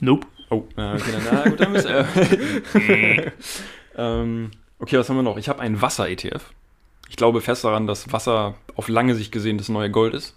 Nope. 0.00 0.26
Oh, 0.50 0.64
äh, 0.76 0.94
okay, 0.94 1.12
dann, 1.12 1.22
na 1.32 1.48
gut, 1.48 1.60
dann 1.60 1.72
müssen 1.72 1.88
äh, 2.74 3.30
ähm, 3.96 4.50
Okay, 4.80 4.98
was 4.98 5.10
haben 5.10 5.16
wir 5.16 5.22
noch? 5.22 5.36
Ich 5.36 5.50
habe 5.50 5.60
einen 5.60 5.82
Wasser-ETF. 5.82 6.42
Ich 7.10 7.16
glaube 7.16 7.42
fest 7.42 7.64
daran, 7.64 7.86
dass 7.86 8.12
Wasser 8.12 8.54
auf 8.76 8.88
lange 8.88 9.14
Sicht 9.14 9.30
gesehen 9.30 9.58
das 9.58 9.68
neue 9.68 9.90
Gold 9.90 10.14
ist. 10.14 10.34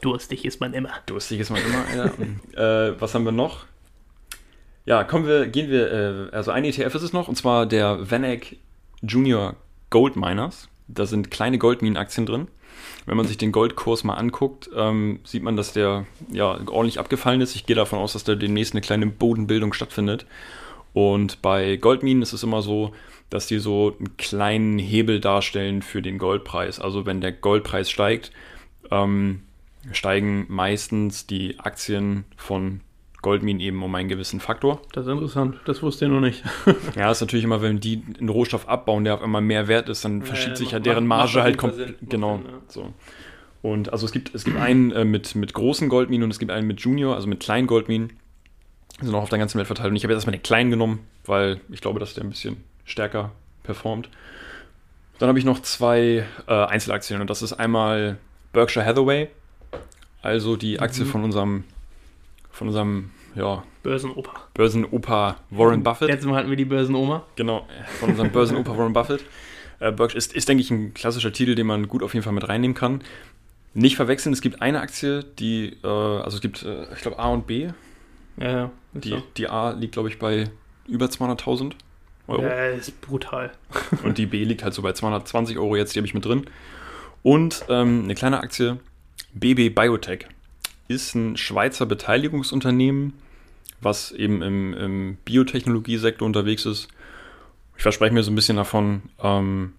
Durstig 0.00 0.44
ist 0.44 0.60
man 0.60 0.74
immer. 0.74 0.90
Durstig 1.06 1.38
ist 1.38 1.50
man 1.50 1.60
immer, 1.62 1.84
Alter. 1.86 2.90
äh, 2.90 3.00
was 3.00 3.14
haben 3.14 3.24
wir 3.24 3.32
noch? 3.32 3.66
Ja, 4.84 5.04
kommen 5.04 5.26
wir, 5.26 5.46
gehen 5.46 5.70
wir, 5.70 5.92
äh, 5.92 6.34
also 6.34 6.50
ein 6.50 6.64
ETF 6.64 6.94
ist 6.96 7.02
es 7.02 7.12
noch, 7.12 7.28
und 7.28 7.36
zwar 7.36 7.66
der 7.66 8.10
Vanek 8.10 8.58
Junior 9.00 9.54
Gold 9.90 10.16
Miners. 10.16 10.68
Da 10.88 11.06
sind 11.06 11.30
kleine 11.30 11.58
Goldminenaktien 11.58 12.26
drin. 12.26 12.48
Wenn 13.06 13.16
man 13.16 13.26
sich 13.26 13.38
den 13.38 13.52
Goldkurs 13.52 14.04
mal 14.04 14.14
anguckt, 14.14 14.70
ähm, 14.74 15.20
sieht 15.24 15.42
man, 15.42 15.56
dass 15.56 15.72
der 15.72 16.06
ja 16.30 16.58
ordentlich 16.68 16.98
abgefallen 16.98 17.40
ist. 17.40 17.54
Ich 17.54 17.66
gehe 17.66 17.76
davon 17.76 17.98
aus, 17.98 18.12
dass 18.12 18.24
da 18.24 18.34
demnächst 18.34 18.74
eine 18.74 18.80
kleine 18.80 19.06
Bodenbildung 19.06 19.72
stattfindet. 19.72 20.26
Und 20.92 21.42
bei 21.42 21.76
Goldminen 21.76 22.22
ist 22.22 22.32
es 22.32 22.42
immer 22.42 22.62
so, 22.62 22.92
dass 23.30 23.46
die 23.46 23.58
so 23.58 23.94
einen 23.98 24.16
kleinen 24.16 24.78
Hebel 24.78 25.20
darstellen 25.20 25.82
für 25.82 26.02
den 26.02 26.18
Goldpreis. 26.18 26.80
Also 26.80 27.06
wenn 27.06 27.20
der 27.20 27.32
Goldpreis 27.32 27.90
steigt, 27.90 28.32
ähm, 28.90 29.42
steigen 29.92 30.46
meistens 30.48 31.26
die 31.26 31.58
Aktien 31.60 32.24
von 32.36 32.80
Goldminen 33.20 33.60
eben 33.60 33.82
um 33.82 33.94
einen 33.94 34.08
gewissen 34.08 34.38
Faktor. 34.40 34.80
Das 34.92 35.06
ist 35.06 35.12
interessant. 35.12 35.56
Das 35.64 35.82
wusste 35.82 36.04
ich 36.04 36.10
noch 36.10 36.20
nicht. 36.20 36.44
Ja, 36.96 37.10
ist 37.10 37.20
natürlich 37.20 37.44
immer, 37.44 37.60
wenn 37.62 37.80
die 37.80 38.02
einen 38.18 38.28
Rohstoff 38.28 38.68
abbauen, 38.68 39.04
der 39.04 39.14
auf 39.14 39.22
einmal 39.22 39.42
mehr 39.42 39.66
wert 39.68 39.88
ist, 39.88 40.04
dann 40.04 40.22
verschiebt 40.22 40.56
sich 40.56 40.70
ja 40.70 40.78
deren 40.78 41.06
Marge 41.06 41.42
halt 41.42 41.58
komplett. 41.58 41.96
Genau. 42.08 42.36
Sinn, 42.36 42.46
ja. 42.46 42.52
So. 42.68 42.92
Und 43.60 43.92
also 43.92 44.06
es 44.06 44.12
gibt, 44.12 44.34
es 44.34 44.44
gibt 44.44 44.56
einen 44.56 44.92
äh, 44.92 45.04
mit, 45.04 45.34
mit 45.34 45.52
großen 45.52 45.88
Goldminen 45.88 46.24
und 46.24 46.30
es 46.30 46.38
gibt 46.38 46.52
einen 46.52 46.66
mit 46.68 46.80
Junior, 46.80 47.16
also 47.16 47.26
mit 47.26 47.40
kleinen 47.40 47.66
Goldminen. 47.66 48.12
Die 49.00 49.04
sind 49.06 49.14
auch 49.14 49.22
auf 49.22 49.28
der 49.30 49.38
ganzen 49.40 49.58
Welt 49.58 49.66
verteilt. 49.66 49.90
Und 49.90 49.96
ich 49.96 50.04
habe 50.04 50.12
jetzt 50.12 50.18
erstmal 50.18 50.36
den 50.36 50.42
kleinen 50.42 50.70
genommen, 50.70 51.00
weil 51.24 51.60
ich 51.70 51.80
glaube, 51.80 51.98
dass 52.00 52.14
der 52.14 52.22
ein 52.24 52.30
bisschen 52.30 52.56
stärker 52.84 53.32
performt. 53.64 54.08
Dann 55.18 55.28
habe 55.28 55.38
ich 55.40 55.44
noch 55.44 55.60
zwei 55.62 56.24
äh, 56.46 56.52
Einzelaktien 56.52 57.20
und 57.20 57.28
das 57.28 57.42
ist 57.42 57.52
einmal 57.52 58.18
Berkshire 58.52 58.84
Hathaway, 58.86 59.28
also 60.22 60.56
die 60.56 60.78
Aktie 60.80 61.04
Mhm. 61.04 61.08
von 61.08 61.24
unserem, 61.24 61.64
von 62.58 62.68
unserem 62.68 63.10
ja, 63.34 63.62
Börsenoper. 63.82 64.32
Börsenoper 64.52 65.36
Warren 65.50 65.82
Buffett. 65.82 66.08
Letztes 66.08 66.26
Mal 66.26 66.38
hatten 66.38 66.50
wir 66.50 66.56
die 66.56 66.64
Börsenoma. 66.64 67.24
Genau, 67.36 67.66
von 68.00 68.10
unserem 68.10 68.32
Börsenoper 68.32 68.76
Warren 68.76 68.92
Buffett. 68.92 69.24
Äh, 69.78 69.92
Berkshire 69.92 70.18
ist, 70.18 70.34
ist, 70.34 70.48
denke 70.48 70.62
ich, 70.62 70.70
ein 70.70 70.92
klassischer 70.92 71.32
Titel, 71.32 71.54
den 71.54 71.66
man 71.66 71.86
gut 71.86 72.02
auf 72.02 72.14
jeden 72.14 72.24
Fall 72.24 72.32
mit 72.32 72.48
reinnehmen 72.48 72.74
kann. 72.74 73.00
Nicht 73.74 73.94
verwechseln, 73.94 74.32
es 74.32 74.40
gibt 74.40 74.60
eine 74.60 74.80
Aktie, 74.80 75.24
die, 75.38 75.76
äh, 75.84 75.86
also 75.86 76.36
es 76.36 76.40
gibt, 76.40 76.64
äh, 76.64 76.92
ich 76.92 77.00
glaube, 77.00 77.18
A 77.20 77.28
und 77.28 77.46
B. 77.46 77.68
Ja, 78.38 78.50
ja. 78.50 78.70
Die, 78.92 79.10
so. 79.10 79.22
die 79.36 79.48
A 79.48 79.70
liegt, 79.70 79.92
glaube 79.92 80.08
ich, 80.08 80.18
bei 80.18 80.50
über 80.88 81.06
200.000 81.06 81.74
Euro. 82.26 82.42
Ja, 82.42 82.66
ist 82.66 83.00
brutal. 83.00 83.52
Und 84.04 84.18
die 84.18 84.26
B 84.26 84.44
liegt 84.44 84.62
halt 84.62 84.74
so 84.74 84.82
bei 84.82 84.92
220 84.92 85.58
Euro 85.58 85.76
jetzt, 85.76 85.94
die 85.94 85.98
habe 85.98 86.06
ich 86.06 86.14
mit 86.14 86.24
drin. 86.24 86.46
Und 87.22 87.64
ähm, 87.68 88.04
eine 88.04 88.14
kleine 88.14 88.40
Aktie, 88.40 88.78
BB 89.32 89.74
Biotech, 89.74 90.26
ist 90.88 91.14
ein 91.14 91.36
Schweizer 91.36 91.86
Beteiligungsunternehmen, 91.86 93.12
was 93.80 94.10
eben 94.10 94.42
im, 94.42 94.74
im 94.74 95.18
Biotechnologiesektor 95.24 96.26
unterwegs 96.26 96.66
ist. 96.66 96.88
Ich 97.76 97.82
verspreche 97.82 98.12
mir 98.12 98.22
so 98.22 98.32
ein 98.32 98.34
bisschen 98.34 98.56
davon, 98.56 99.02
ähm, 99.22 99.74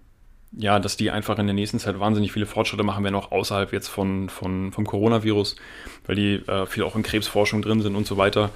ja, 0.54 0.80
dass 0.80 0.98
die 0.98 1.12
einfach 1.12 1.38
in 1.38 1.48
der 1.48 1.54
nächsten 1.54 1.80
Zeit 1.80 2.00
wahnsinnig 2.00 2.32
viele 2.32 2.46
Fortschritte 2.46 2.84
machen 2.84 3.04
werden, 3.04 3.16
auch 3.16 3.32
außerhalb 3.32 3.74
jetzt 3.74 3.88
von, 3.88 4.30
von, 4.30 4.72
vom 4.72 4.86
Coronavirus, 4.86 5.56
weil 6.06 6.16
die 6.16 6.36
äh, 6.36 6.66
viel 6.66 6.84
auch 6.84 6.96
in 6.96 7.04
Krebsforschung 7.04 7.62
drin 7.62 7.82
sind 7.82 7.96
und 7.96 8.08
so 8.08 8.18
weiter. 8.18 8.52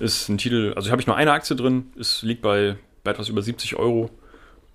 Ist 0.00 0.28
ein 0.28 0.38
Titel, 0.38 0.72
also 0.76 0.90
habe 0.90 1.00
ich 1.00 1.06
nur 1.06 1.16
eine 1.16 1.32
Aktie 1.32 1.56
drin, 1.56 1.92
es 1.98 2.22
liegt 2.22 2.42
bei, 2.42 2.76
bei 3.04 3.12
etwas 3.12 3.28
über 3.28 3.42
70 3.42 3.76
Euro. 3.76 4.10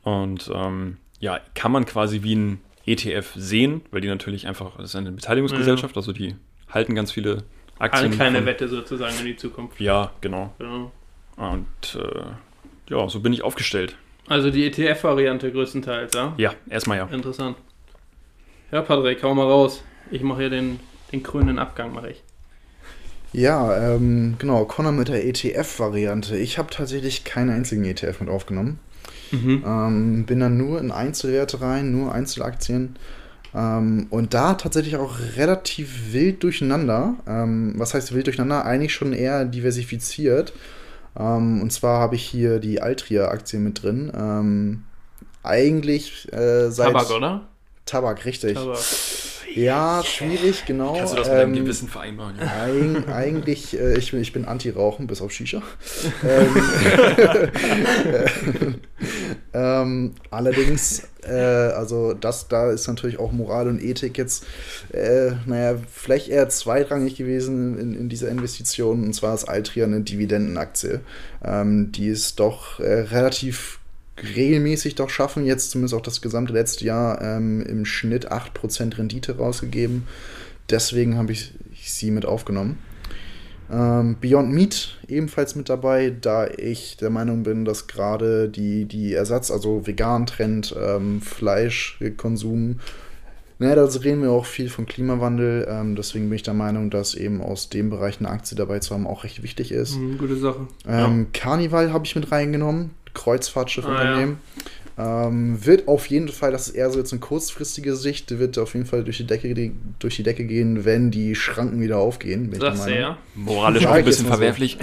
Und 0.04 0.50
ähm, 0.54 0.98
ja, 1.20 1.40
kann 1.54 1.72
man 1.72 1.86
quasi 1.86 2.24
wie 2.24 2.36
ein 2.36 2.62
ETF 2.86 3.32
sehen, 3.36 3.82
weil 3.92 4.02
die 4.02 4.08
natürlich 4.08 4.48
einfach, 4.48 4.78
das 4.78 4.92
ist 4.92 4.96
eine 4.96 5.12
Beteiligungsgesellschaft, 5.12 5.96
also 5.96 6.14
die 6.14 6.36
halten 6.72 6.96
ganz 6.96 7.12
viele 7.12 7.44
Aktien. 7.80 8.06
Eine 8.08 8.16
kleine 8.16 8.38
von- 8.40 8.46
Wette 8.48 8.68
sozusagen 8.68 9.18
in 9.20 9.26
die 9.26 9.36
Zukunft. 9.36 9.80
Ja, 9.80 10.12
genau. 10.22 10.54
Ja. 10.60 10.92
Und 11.38 12.00
äh, 12.00 12.92
ja, 12.94 13.08
so 13.10 13.20
bin 13.20 13.34
ich 13.34 13.44
aufgestellt. 13.44 13.96
Also 14.28 14.52
die 14.52 14.66
ETF-Variante 14.66 15.52
größtenteils, 15.52 16.14
ja? 16.14 16.34
Ja, 16.38 16.54
erstmal 16.70 16.98
ja. 16.98 17.06
Interessant. 17.06 17.58
Ja, 18.72 18.82
Patrick, 18.82 19.22
hau 19.24 19.34
mal 19.34 19.44
raus. 19.48 19.84
Ich 20.12 20.22
mache 20.22 20.42
hier 20.42 20.50
den, 20.50 20.80
den 21.12 21.24
krönenden 21.24 21.60
Abgang, 21.60 21.94
mache 21.94 22.12
ich. 22.12 22.24
Ja, 23.34 23.96
ähm, 23.96 24.36
genau, 24.40 24.66
Connor 24.66 24.92
mit 24.92 25.08
der 25.08 25.26
ETF-Variante. 25.26 26.38
Ich 26.38 26.58
habe 26.58 26.70
tatsächlich 26.70 27.24
keinen 27.24 27.50
einzigen 27.50 27.84
ETF 27.86 28.20
mit 28.20 28.30
aufgenommen. 28.30 28.80
Mhm. 29.32 29.64
Ähm, 29.66 30.26
bin 30.26 30.40
dann 30.42 30.58
nur 30.58 30.80
in 30.80 30.92
Einzelwerte 30.92 31.62
rein, 31.62 31.92
nur 31.92 32.14
Einzelaktien. 32.14 32.98
Ähm, 33.54 34.08
und 34.10 34.34
da 34.34 34.54
tatsächlich 34.54 34.96
auch 34.96 35.20
relativ 35.36 36.14
wild 36.14 36.44
durcheinander. 36.44 37.16
Ähm, 37.28 37.74
was 37.78 37.94
heißt 37.94 38.14
wild 38.14 38.28
durcheinander? 38.28 38.66
Eigentlich 38.66 38.94
schon 38.94 39.14
eher 39.14 39.46
diversifiziert. 39.46 40.54
Ähm, 41.20 41.62
und 41.62 41.72
zwar 41.72 42.00
habe 42.00 42.16
ich 42.16 42.24
hier 42.24 42.60
die 42.60 42.82
Altria-Aktie 42.82 43.60
mit 43.60 43.84
drin. 43.84 44.12
Ähm, 44.16 44.84
eigentlich 45.44 46.32
äh, 46.32 46.70
seit 46.70 46.94
Tabak, 46.94 47.10
oder? 47.12 47.48
Tabak, 47.86 48.26
richtig. 48.26 48.54
Tabak. 48.54 48.80
Ja, 49.56 50.04
schwierig, 50.04 50.66
genau. 50.66 50.96
Kannst 50.96 51.14
du 51.14 51.18
das 51.18 51.28
mit 51.28 51.38
deinem 51.38 51.54
ähm, 51.54 51.64
Gewissen 51.64 51.88
vereinbaren? 51.88 52.36
Ja? 52.40 52.64
Eig 52.64 53.10
eigentlich, 53.14 53.78
äh, 53.78 53.98
ich, 53.98 54.14
ich 54.14 54.34
bin 54.34 54.46
Anti-Rauchen, 54.46 55.08
bis 55.08 55.22
auf 55.22 55.32
Shisha. 55.32 55.62
ähm, 56.24 56.56
ähm, 59.54 60.16
allerdings, 60.30 61.08
äh, 61.24 61.34
also 61.34 62.14
das, 62.14 62.48
da 62.48 62.72
ist 62.72 62.88
natürlich 62.88 63.20
auch 63.20 63.32
Moral 63.32 63.68
und 63.68 63.82
Ethik 63.82 64.18
jetzt, 64.18 64.46
äh, 64.94 65.32
naja, 65.46 65.76
vielleicht 65.92 66.30
eher 66.30 66.48
zweitrangig 66.50 67.16
gewesen 67.16 67.78
in, 67.78 67.94
in 67.94 68.10
dieser 68.10 68.30
Investition. 68.30 69.04
Und 69.04 69.14
zwar 69.14 69.34
ist 69.34 69.46
Altria 69.46 69.86
eine 69.86 70.02
Dividendenaktie. 70.02 71.02
Ähm, 71.44 71.92
die 71.92 72.08
ist 72.08 72.40
doch 72.40 72.80
äh, 72.80 73.02
relativ 73.02 73.81
regelmäßig 74.24 74.96
doch 74.96 75.10
schaffen, 75.10 75.46
jetzt 75.46 75.72
zumindest 75.72 75.94
auch 75.94 76.02
das 76.02 76.22
gesamte 76.22 76.54
letzte 76.54 76.86
Jahr 76.86 77.22
ähm, 77.22 77.62
im 77.62 77.86
Schnitt 77.86 78.32
8% 78.32 78.98
Rendite 78.98 79.38
rausgegeben. 79.38 80.04
Deswegen 80.70 81.18
habe 81.18 81.32
ich 81.32 81.54
sie 81.84 82.12
mit 82.12 82.26
aufgenommen. 82.26 82.78
Ähm, 83.72 84.18
Beyond 84.20 84.52
Meat 84.52 84.98
ebenfalls 85.08 85.56
mit 85.56 85.70
dabei, 85.70 86.10
da 86.10 86.48
ich 86.48 86.98
der 86.98 87.10
Meinung 87.10 87.44
bin, 87.44 87.64
dass 87.64 87.88
gerade 87.88 88.50
die, 88.50 88.86
die 88.86 89.14
Ersatz, 89.14 89.50
also 89.50 89.88
Vegan-Trend, 89.88 90.76
ähm, 90.78 91.22
Fleischkonsum, 91.22 92.80
naja, 93.62 93.76
da 93.76 93.86
reden 93.86 94.24
wir 94.24 94.32
auch 94.32 94.48
viel 94.48 94.70
vom 94.70 94.88
Klimawandel. 94.88 95.68
Ähm, 95.70 95.96
deswegen 95.96 96.30
bin 96.30 96.36
ich 96.36 96.42
der 96.42 96.56
Meinung, 96.56 96.90
dass 96.90 97.14
eben 97.14 97.42
aus 97.42 97.70
dem 97.70 97.92
Bereich 97.92 98.20
eine 98.20 98.30
Aktie 98.30 98.58
dabei 98.58 98.80
zu 98.80 98.96
haben 98.96 99.06
auch 99.06 99.24
recht 99.24 99.44
wichtig 99.44 99.72
ist. 99.72 99.98
Mhm, 99.98 100.18
gute 100.18 100.36
Sache. 100.36 100.68
Ähm, 100.88 101.20
ja. 101.20 101.26
Carnival 101.32 101.94
habe 101.94 102.04
ich 102.04 102.16
mit 102.16 102.32
reingenommen. 102.32 102.90
Kreuzfahrtschiffunternehmen. 103.14 104.38
Ah, 104.98 105.02
ja. 105.02 105.28
ähm, 105.28 105.66
wird 105.66 105.88
auf 105.88 106.08
jeden 106.08 106.30
Fall, 106.30 106.52
das 106.52 106.68
ist 106.68 106.76
eher 106.76 106.90
so 106.90 107.00
jetzt 107.00 107.12
eine 107.12 107.20
kurzfristige 107.20 107.96
Sicht, 107.96 108.38
wird 108.38 108.58
auf 108.58 108.74
jeden 108.74 108.86
Fall 108.86 109.04
durch 109.04 109.18
die 109.18 109.28
Decke, 109.28 109.72
durch 110.00 110.16
die 110.16 110.24
Decke 110.24 110.46
gehen, 110.46 110.86
wenn 110.86 111.12
die 111.12 111.36
Schranken 111.36 111.82
wieder 111.82 111.98
aufgehen. 111.98 112.54
Das 112.60 112.84
sehr. 112.84 113.18
Moralisch 113.36 113.86
auch 113.86 113.92
ein 113.92 114.06
bisschen 114.06 114.28
verwerflich. 114.28 114.78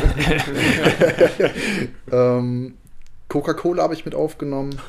So. 2.09 2.17
ähm, 2.17 2.75
Coca-Cola 3.29 3.83
habe 3.83 3.95
ich 3.95 4.07
mit 4.07 4.15
aufgenommen. 4.15 4.81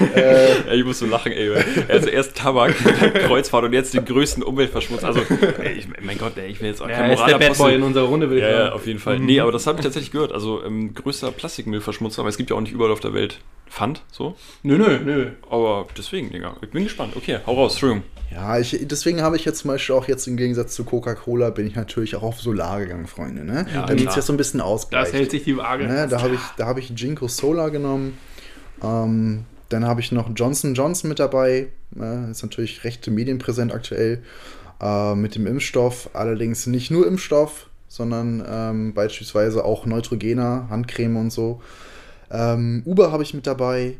äh, 0.14 0.66
ja, 0.66 0.72
ich 0.72 0.84
muss 0.84 0.98
so 0.98 1.06
lachen, 1.06 1.32
ey. 1.32 1.50
Also 1.88 2.08
erst 2.08 2.36
Tabak, 2.36 2.74
Kreuzfahrt 3.26 3.64
und 3.64 3.72
jetzt 3.72 3.94
den 3.94 4.04
größten 4.04 4.42
Umweltverschmutz. 4.42 5.04
Also, 5.04 5.20
ey, 5.58 5.72
ich, 5.72 5.88
mein 6.02 6.18
Gott, 6.18 6.36
ey, 6.36 6.48
ich 6.48 6.60
will 6.60 6.68
jetzt 6.68 6.82
auch 6.82 6.88
ja, 6.88 6.96
kein 6.96 7.10
Moraler 7.12 7.40
ist 7.40 7.58
der 7.58 7.64
Bad 7.64 7.74
in 7.74 7.82
unserer 7.82 8.04
Runde, 8.04 8.28
will 8.28 8.38
ich 8.38 8.44
ja, 8.44 8.50
sagen. 8.50 8.66
Ja, 8.66 8.72
auf 8.72 8.86
jeden 8.86 8.98
Fall. 8.98 9.18
Mhm. 9.18 9.26
Nee, 9.26 9.40
aber 9.40 9.52
das 9.52 9.66
habe 9.66 9.78
ich 9.78 9.84
tatsächlich 9.84 10.10
gehört. 10.10 10.32
Also, 10.32 10.62
ähm, 10.64 10.92
größter 10.94 11.30
Plastikmüllverschmutzer, 11.30 12.20
aber 12.20 12.28
es 12.28 12.36
gibt 12.36 12.50
ja 12.50 12.56
auch 12.56 12.60
nicht 12.60 12.72
überall 12.72 12.92
auf 12.92 13.00
der 13.00 13.14
Welt 13.14 13.40
Pfand, 13.70 14.02
so. 14.10 14.36
Nö, 14.62 14.78
nö, 14.78 14.98
nö. 15.04 15.30
Aber 15.50 15.86
deswegen, 15.96 16.30
Digga, 16.30 16.56
ich 16.62 16.70
bin 16.70 16.84
gespannt. 16.84 17.16
Okay, 17.16 17.38
hau 17.46 17.54
raus, 17.54 17.72
Entschuldigung. 17.72 18.04
Ja, 18.30 18.58
ich, 18.58 18.78
deswegen 18.82 19.22
habe 19.22 19.36
ich 19.36 19.44
jetzt 19.44 19.60
zum 19.60 19.68
Beispiel 19.68 19.94
auch 19.94 20.06
jetzt 20.06 20.26
im 20.26 20.36
Gegensatz 20.36 20.74
zu 20.74 20.84
Coca-Cola 20.84 21.50
bin 21.50 21.66
ich 21.66 21.74
natürlich 21.74 22.14
auch 22.14 22.22
auf 22.22 22.40
Solar 22.40 22.78
gegangen, 22.80 23.06
Freunde. 23.06 23.44
Ne? 23.44 23.66
Ja, 23.72 23.86
Damit 23.86 24.06
es 24.06 24.16
jetzt 24.16 24.26
so 24.26 24.32
ein 24.32 24.36
bisschen 24.36 24.60
ausgleicht. 24.60 25.08
Das 25.08 25.14
hält 25.14 25.30
sich 25.30 25.44
die 25.44 25.56
Waage. 25.56 25.86
Ne? 25.86 26.06
Da 26.08 26.20
habe 26.20 26.34
ich, 26.34 26.64
hab 26.64 26.78
ich 26.78 26.90
Jinko 26.90 27.26
Solar 27.28 27.70
genommen. 27.70 28.18
Ähm, 28.82 29.44
dann 29.70 29.86
habe 29.86 30.00
ich 30.00 30.12
noch 30.12 30.30
Johnson 30.34 30.74
Johnson 30.74 31.08
mit 31.08 31.18
dabei. 31.18 31.68
Äh, 31.98 32.30
ist 32.30 32.42
natürlich 32.42 32.84
recht 32.84 33.06
medienpräsent 33.06 33.72
aktuell. 33.72 34.22
Äh, 34.80 35.14
mit 35.14 35.34
dem 35.34 35.46
Impfstoff. 35.46 36.10
Allerdings 36.12 36.66
nicht 36.66 36.90
nur 36.90 37.06
Impfstoff, 37.06 37.68
sondern 37.88 38.44
ähm, 38.48 38.94
beispielsweise 38.94 39.64
auch 39.64 39.86
Neutrogena, 39.86 40.68
Handcreme 40.70 41.16
und 41.16 41.30
so. 41.30 41.60
Ähm, 42.30 42.82
Uber 42.84 43.10
habe 43.10 43.22
ich 43.22 43.34
mit 43.34 43.46
dabei. 43.46 43.96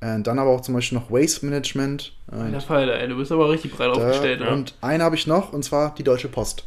Äh, 0.00 0.20
dann 0.20 0.38
aber 0.38 0.50
auch 0.50 0.62
zum 0.62 0.74
Beispiel 0.74 0.98
noch 0.98 1.10
Waste 1.10 1.44
Management. 1.44 2.12
Alter 2.30 2.60
Falter, 2.60 2.98
ey, 2.98 3.08
du 3.08 3.16
bist 3.16 3.32
aber 3.32 3.50
richtig 3.50 3.72
breit 3.72 3.88
da, 3.88 3.92
aufgestellt. 3.92 4.40
Ja. 4.40 4.52
Und 4.52 4.74
einen 4.80 5.02
habe 5.02 5.16
ich 5.16 5.26
noch, 5.26 5.52
und 5.52 5.64
zwar 5.64 5.94
die 5.94 6.04
Deutsche 6.04 6.28
Post. 6.28 6.64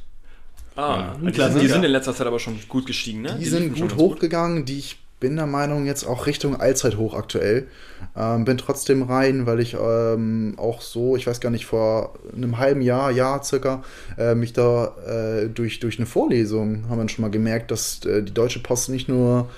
Ah, 0.75 1.15
ja, 1.21 1.31
die, 1.31 1.59
die, 1.59 1.67
sind 1.67 1.83
in 1.83 1.91
letzter 1.91 2.15
Zeit 2.15 2.25
aber 2.25 2.39
schon 2.39 2.59
gut 2.67 2.87
gestiegen, 2.87 3.21
ne? 3.21 3.35
Die, 3.37 3.43
die 3.43 3.49
sind 3.49 3.77
gut 3.77 3.95
hochgegangen, 3.95 4.59
gut. 4.59 4.69
die 4.69 4.79
ich 4.79 4.97
bin 5.23 5.37
der 5.37 5.47
Meinung, 5.47 5.85
jetzt 5.85 6.03
auch 6.03 6.27
Richtung 6.27 6.59
Allzeithoch 6.59 7.13
aktuell. 7.13 7.67
Ähm, 8.13 8.43
bin 8.43 8.57
trotzdem 8.57 9.03
rein, 9.03 9.45
weil 9.45 9.61
ich 9.61 9.73
ähm, 9.73 10.55
auch 10.57 10.81
so, 10.81 11.15
ich 11.15 11.25
weiß 11.25 11.39
gar 11.39 11.49
nicht, 11.49 11.65
vor 11.65 12.15
einem 12.35 12.57
halben 12.57 12.81
Jahr, 12.81 13.09
Jahr 13.09 13.41
circa, 13.41 13.83
äh, 14.17 14.35
mich 14.35 14.51
da 14.51 14.93
äh, 15.07 15.47
durch, 15.47 15.79
durch 15.79 15.97
eine 15.97 16.07
Vorlesung 16.07 16.89
haben 16.89 16.99
wir 16.99 17.07
schon 17.07 17.21
mal 17.21 17.31
gemerkt, 17.31 17.71
dass 17.71 18.03
äh, 18.05 18.21
die 18.21 18.33
Deutsche 18.33 18.59
Post 18.59 18.89
nicht 18.89 19.07
nur, 19.07 19.49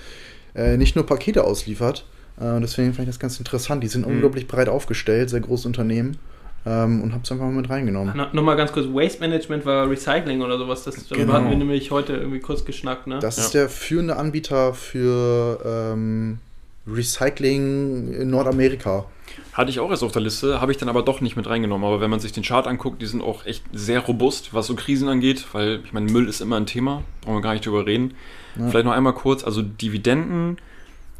äh, 0.54 0.76
nicht 0.76 0.94
nur 0.94 1.04
Pakete 1.04 1.42
ausliefert. 1.42 2.04
Äh, 2.40 2.60
deswegen 2.60 2.92
fand 2.92 3.08
ich 3.08 3.14
das 3.14 3.18
ganz 3.18 3.38
interessant. 3.38 3.82
Die 3.82 3.88
sind 3.88 4.06
mhm. 4.06 4.14
unglaublich 4.14 4.46
breit 4.46 4.68
aufgestellt, 4.68 5.30
sehr 5.30 5.40
großes 5.40 5.66
Unternehmen 5.66 6.18
ähm, 6.66 7.02
und 7.02 7.12
habe 7.12 7.22
es 7.22 7.30
einfach 7.30 7.44
mal 7.44 7.52
mit 7.52 7.70
reingenommen. 7.70 8.16
No, 8.16 8.26
Nochmal 8.32 8.56
ganz 8.56 8.72
kurz, 8.72 8.86
Waste 8.86 9.20
Management 9.20 9.64
war 9.64 9.88
Recycling 9.88 10.42
oder 10.42 10.58
sowas, 10.58 10.82
das 10.82 11.08
genau. 11.08 11.32
hatten 11.32 11.48
wir 11.48 11.56
nämlich 11.56 11.90
heute 11.92 12.14
irgendwie 12.14 12.40
kurz 12.40 12.64
geschnackt. 12.64 13.06
Ne? 13.06 13.20
Das 13.20 13.36
ja. 13.36 13.44
ist 13.44 13.54
der 13.54 13.68
führende 13.68 14.16
Anbieter 14.16 14.74
für 14.74 15.60
ähm, 15.64 16.38
Recycling 16.86 18.12
in 18.12 18.30
Nordamerika. 18.30 19.06
Hatte 19.52 19.70
ich 19.70 19.80
auch 19.80 19.90
erst 19.90 20.02
auf 20.02 20.12
der 20.12 20.22
Liste, 20.22 20.60
habe 20.60 20.72
ich 20.72 20.78
dann 20.78 20.88
aber 20.88 21.02
doch 21.02 21.20
nicht 21.20 21.36
mit 21.36 21.48
reingenommen. 21.48 21.86
Aber 21.86 22.00
wenn 22.00 22.10
man 22.10 22.20
sich 22.20 22.32
den 22.32 22.42
Chart 22.42 22.66
anguckt, 22.66 23.00
die 23.00 23.06
sind 23.06 23.22
auch 23.22 23.46
echt 23.46 23.64
sehr 23.72 24.00
robust, 24.00 24.52
was 24.52 24.66
so 24.66 24.74
Krisen 24.74 25.08
angeht, 25.08 25.46
weil 25.52 25.80
ich 25.84 25.92
meine, 25.92 26.10
Müll 26.10 26.28
ist 26.28 26.40
immer 26.40 26.56
ein 26.56 26.66
Thema, 26.66 27.02
brauchen 27.22 27.36
wir 27.36 27.42
gar 27.42 27.52
nicht 27.52 27.64
drüber 27.64 27.86
reden. 27.86 28.14
Ja. 28.58 28.68
Vielleicht 28.68 28.84
noch 28.84 28.92
einmal 28.92 29.14
kurz, 29.14 29.44
also 29.44 29.62
Dividenden 29.62 30.58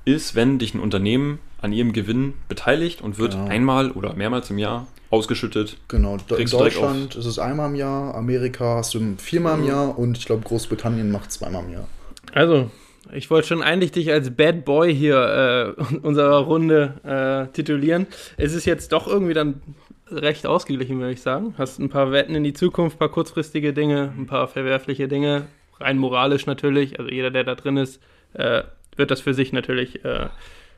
ist, 0.07 0.35
wenn 0.35 0.59
dich 0.59 0.73
ein 0.73 0.81
Unternehmen 0.81 1.41
an 1.61 1.73
ihrem 1.73 1.93
Gewinn 1.93 2.35
beteiligt 2.49 3.03
und 3.03 3.19
wird 3.19 3.33
genau. 3.33 3.49
einmal 3.49 3.91
oder 3.91 4.15
mehrmals 4.15 4.49
im 4.51 4.59
Jahr 4.59 4.87
ausgeschüttet. 5.11 5.77
Genau, 5.89 6.17
in 6.37 6.49
Deutschland 6.49 7.15
ist 7.17 7.27
es 7.27 7.39
einmal 7.39 7.71
im 7.71 7.77
Jahr, 7.77 8.15
Amerika 8.15 8.77
hast 8.77 8.95
du 8.95 9.17
viermal 9.19 9.57
im 9.57 9.63
mhm. 9.63 9.69
Jahr 9.69 9.99
und 9.99 10.17
ich 10.17 10.27
glaube 10.27 10.43
Großbritannien 10.45 11.11
macht 11.11 11.33
zweimal 11.33 11.65
im 11.65 11.73
Jahr. 11.73 11.89
Also, 12.33 12.71
ich 13.13 13.31
wollte 13.31 13.49
schon 13.49 13.63
eigentlich 13.63 13.93
dich 13.93 14.11
als 14.11 14.31
Bad 14.31 14.65
Boy 14.65 14.95
hier 14.95 15.77
äh, 15.79 15.97
unserer 16.03 16.39
Runde 16.39 17.49
äh, 17.49 17.53
titulieren. 17.53 18.07
Es 18.37 18.53
ist 18.53 18.65
jetzt 18.65 18.93
doch 18.93 19.07
irgendwie 19.07 19.35
dann 19.35 19.63
recht 20.11 20.47
ausgeglichen, 20.47 20.99
würde 20.99 21.13
ich 21.13 21.23
sagen. 21.23 21.55
Hast 21.59 21.79
ein 21.79 21.89
paar 21.89 22.13
Wetten 22.13 22.35
in 22.35 22.45
die 22.45 22.53
Zukunft, 22.53 22.97
ein 22.97 22.99
paar 22.99 23.09
kurzfristige 23.09 23.73
Dinge, 23.73 24.13
ein 24.17 24.27
paar 24.27 24.49
verwerfliche 24.49 25.09
Dinge, 25.09 25.47
rein 25.79 25.99
moralisch 25.99 26.47
natürlich. 26.47 26.99
Also 26.99 27.11
jeder, 27.11 27.31
der 27.31 27.45
da 27.45 27.55
drin 27.55 27.77
ist, 27.77 28.01
äh, 28.35 28.63
wird 28.97 29.11
das 29.11 29.21
für 29.21 29.35
sich 29.35 29.53
natürlich 29.53 30.05
äh, 30.05 30.29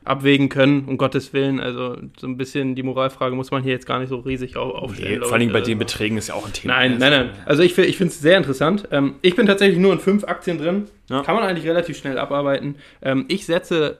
abwägen 0.03 0.49
können, 0.49 0.85
um 0.85 0.97
Gottes 0.97 1.33
Willen. 1.33 1.59
Also 1.59 1.97
so 2.17 2.27
ein 2.27 2.37
bisschen 2.37 2.75
die 2.75 2.83
Moralfrage 2.83 3.35
muss 3.35 3.51
man 3.51 3.63
hier 3.63 3.73
jetzt 3.73 3.85
gar 3.85 3.99
nicht 3.99 4.09
so 4.09 4.17
riesig 4.17 4.57
aufstellen. 4.57 5.19
Nee, 5.19 5.25
vor 5.25 5.33
allem 5.33 5.51
bei 5.51 5.61
den 5.61 5.77
Beträgen 5.77 6.17
ist 6.17 6.29
ja 6.29 6.35
auch 6.35 6.45
ein 6.45 6.53
Thema. 6.53 6.75
Nein, 6.75 6.97
nein, 6.97 7.11
nein. 7.11 7.29
Also 7.45 7.63
ich, 7.63 7.77
ich 7.77 7.97
finde 7.97 8.11
es 8.11 8.19
sehr 8.19 8.37
interessant. 8.37 8.87
Ähm, 8.91 9.15
ich 9.21 9.35
bin 9.35 9.45
tatsächlich 9.45 9.79
nur 9.79 9.93
in 9.93 9.99
fünf 9.99 10.23
Aktien 10.23 10.57
drin. 10.57 10.85
Ja. 11.09 11.21
Kann 11.23 11.35
man 11.35 11.43
eigentlich 11.43 11.67
relativ 11.67 11.97
schnell 11.97 12.17
abarbeiten. 12.17 12.75
Ähm, 13.01 13.25
ich 13.27 13.45
setze 13.45 13.99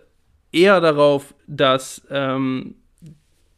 eher 0.52 0.82
darauf, 0.82 1.34
dass 1.48 2.02
ähm, 2.10 2.76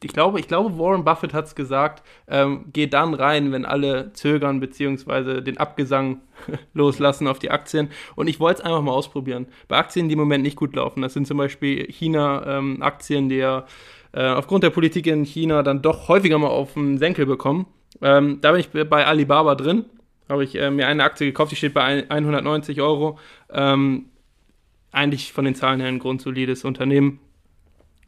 ich 0.04 0.14
glaube, 0.14 0.40
ich 0.40 0.48
glaube, 0.48 0.78
Warren 0.80 1.04
Buffett 1.04 1.34
hat 1.34 1.46
es 1.46 1.56
gesagt, 1.56 2.04
ähm, 2.28 2.66
geh 2.74 2.88
dann 2.88 3.14
rein, 3.14 3.52
wenn 3.52 3.66
alle 3.66 4.14
zögern, 4.14 4.60
beziehungsweise 4.60 5.44
den 5.44 5.58
Abgesang 5.58 6.22
loslassen 6.74 7.28
auf 7.28 7.40
die 7.40 7.52
Aktien. 7.52 7.90
Und 8.16 8.28
ich 8.28 8.40
wollte 8.40 8.62
es 8.62 8.66
einfach 8.66 8.82
mal 8.82 8.92
ausprobieren. 8.92 9.48
Bei 9.68 9.78
Aktien, 9.78 10.10
die 10.10 10.14
im 10.14 10.20
Moment 10.20 10.44
nicht 10.44 10.56
gut 10.56 10.76
laufen, 10.76 11.02
das 11.02 11.14
sind 11.14 11.28
zum 11.28 11.38
Beispiel 11.38 11.86
China-Aktien, 11.92 13.24
ähm, 13.24 13.30
die 13.30 13.36
ja 13.36 13.66
äh, 14.14 14.28
aufgrund 14.28 14.64
der 14.64 14.70
Politik 14.70 15.08
in 15.08 15.24
China 15.24 15.64
dann 15.64 15.82
doch 15.82 16.08
häufiger 16.08 16.38
mal 16.38 16.48
auf 16.48 16.74
den 16.74 16.98
Senkel 16.98 17.26
bekommen. 17.26 17.66
Ähm, 18.02 18.40
da 18.42 18.52
bin 18.52 18.62
ich 18.62 18.70
bei 18.70 19.06
Alibaba 19.06 19.56
drin. 19.56 19.86
Habe 20.30 20.44
ich 20.44 20.56
äh, 20.56 20.72
mir 20.72 20.88
eine 20.88 21.04
Aktie 21.04 21.28
gekauft, 21.28 21.52
die 21.52 21.56
steht 21.56 21.74
bei 21.74 22.10
190 22.10 22.82
Euro. 22.82 23.20
Ähm, 23.52 24.06
eigentlich 24.92 25.34
von 25.34 25.46
den 25.46 25.56
Zahlen 25.56 25.80
her 25.80 25.90
ein 25.90 26.00
grundsolides 26.00 26.66
Unternehmen 26.66 27.20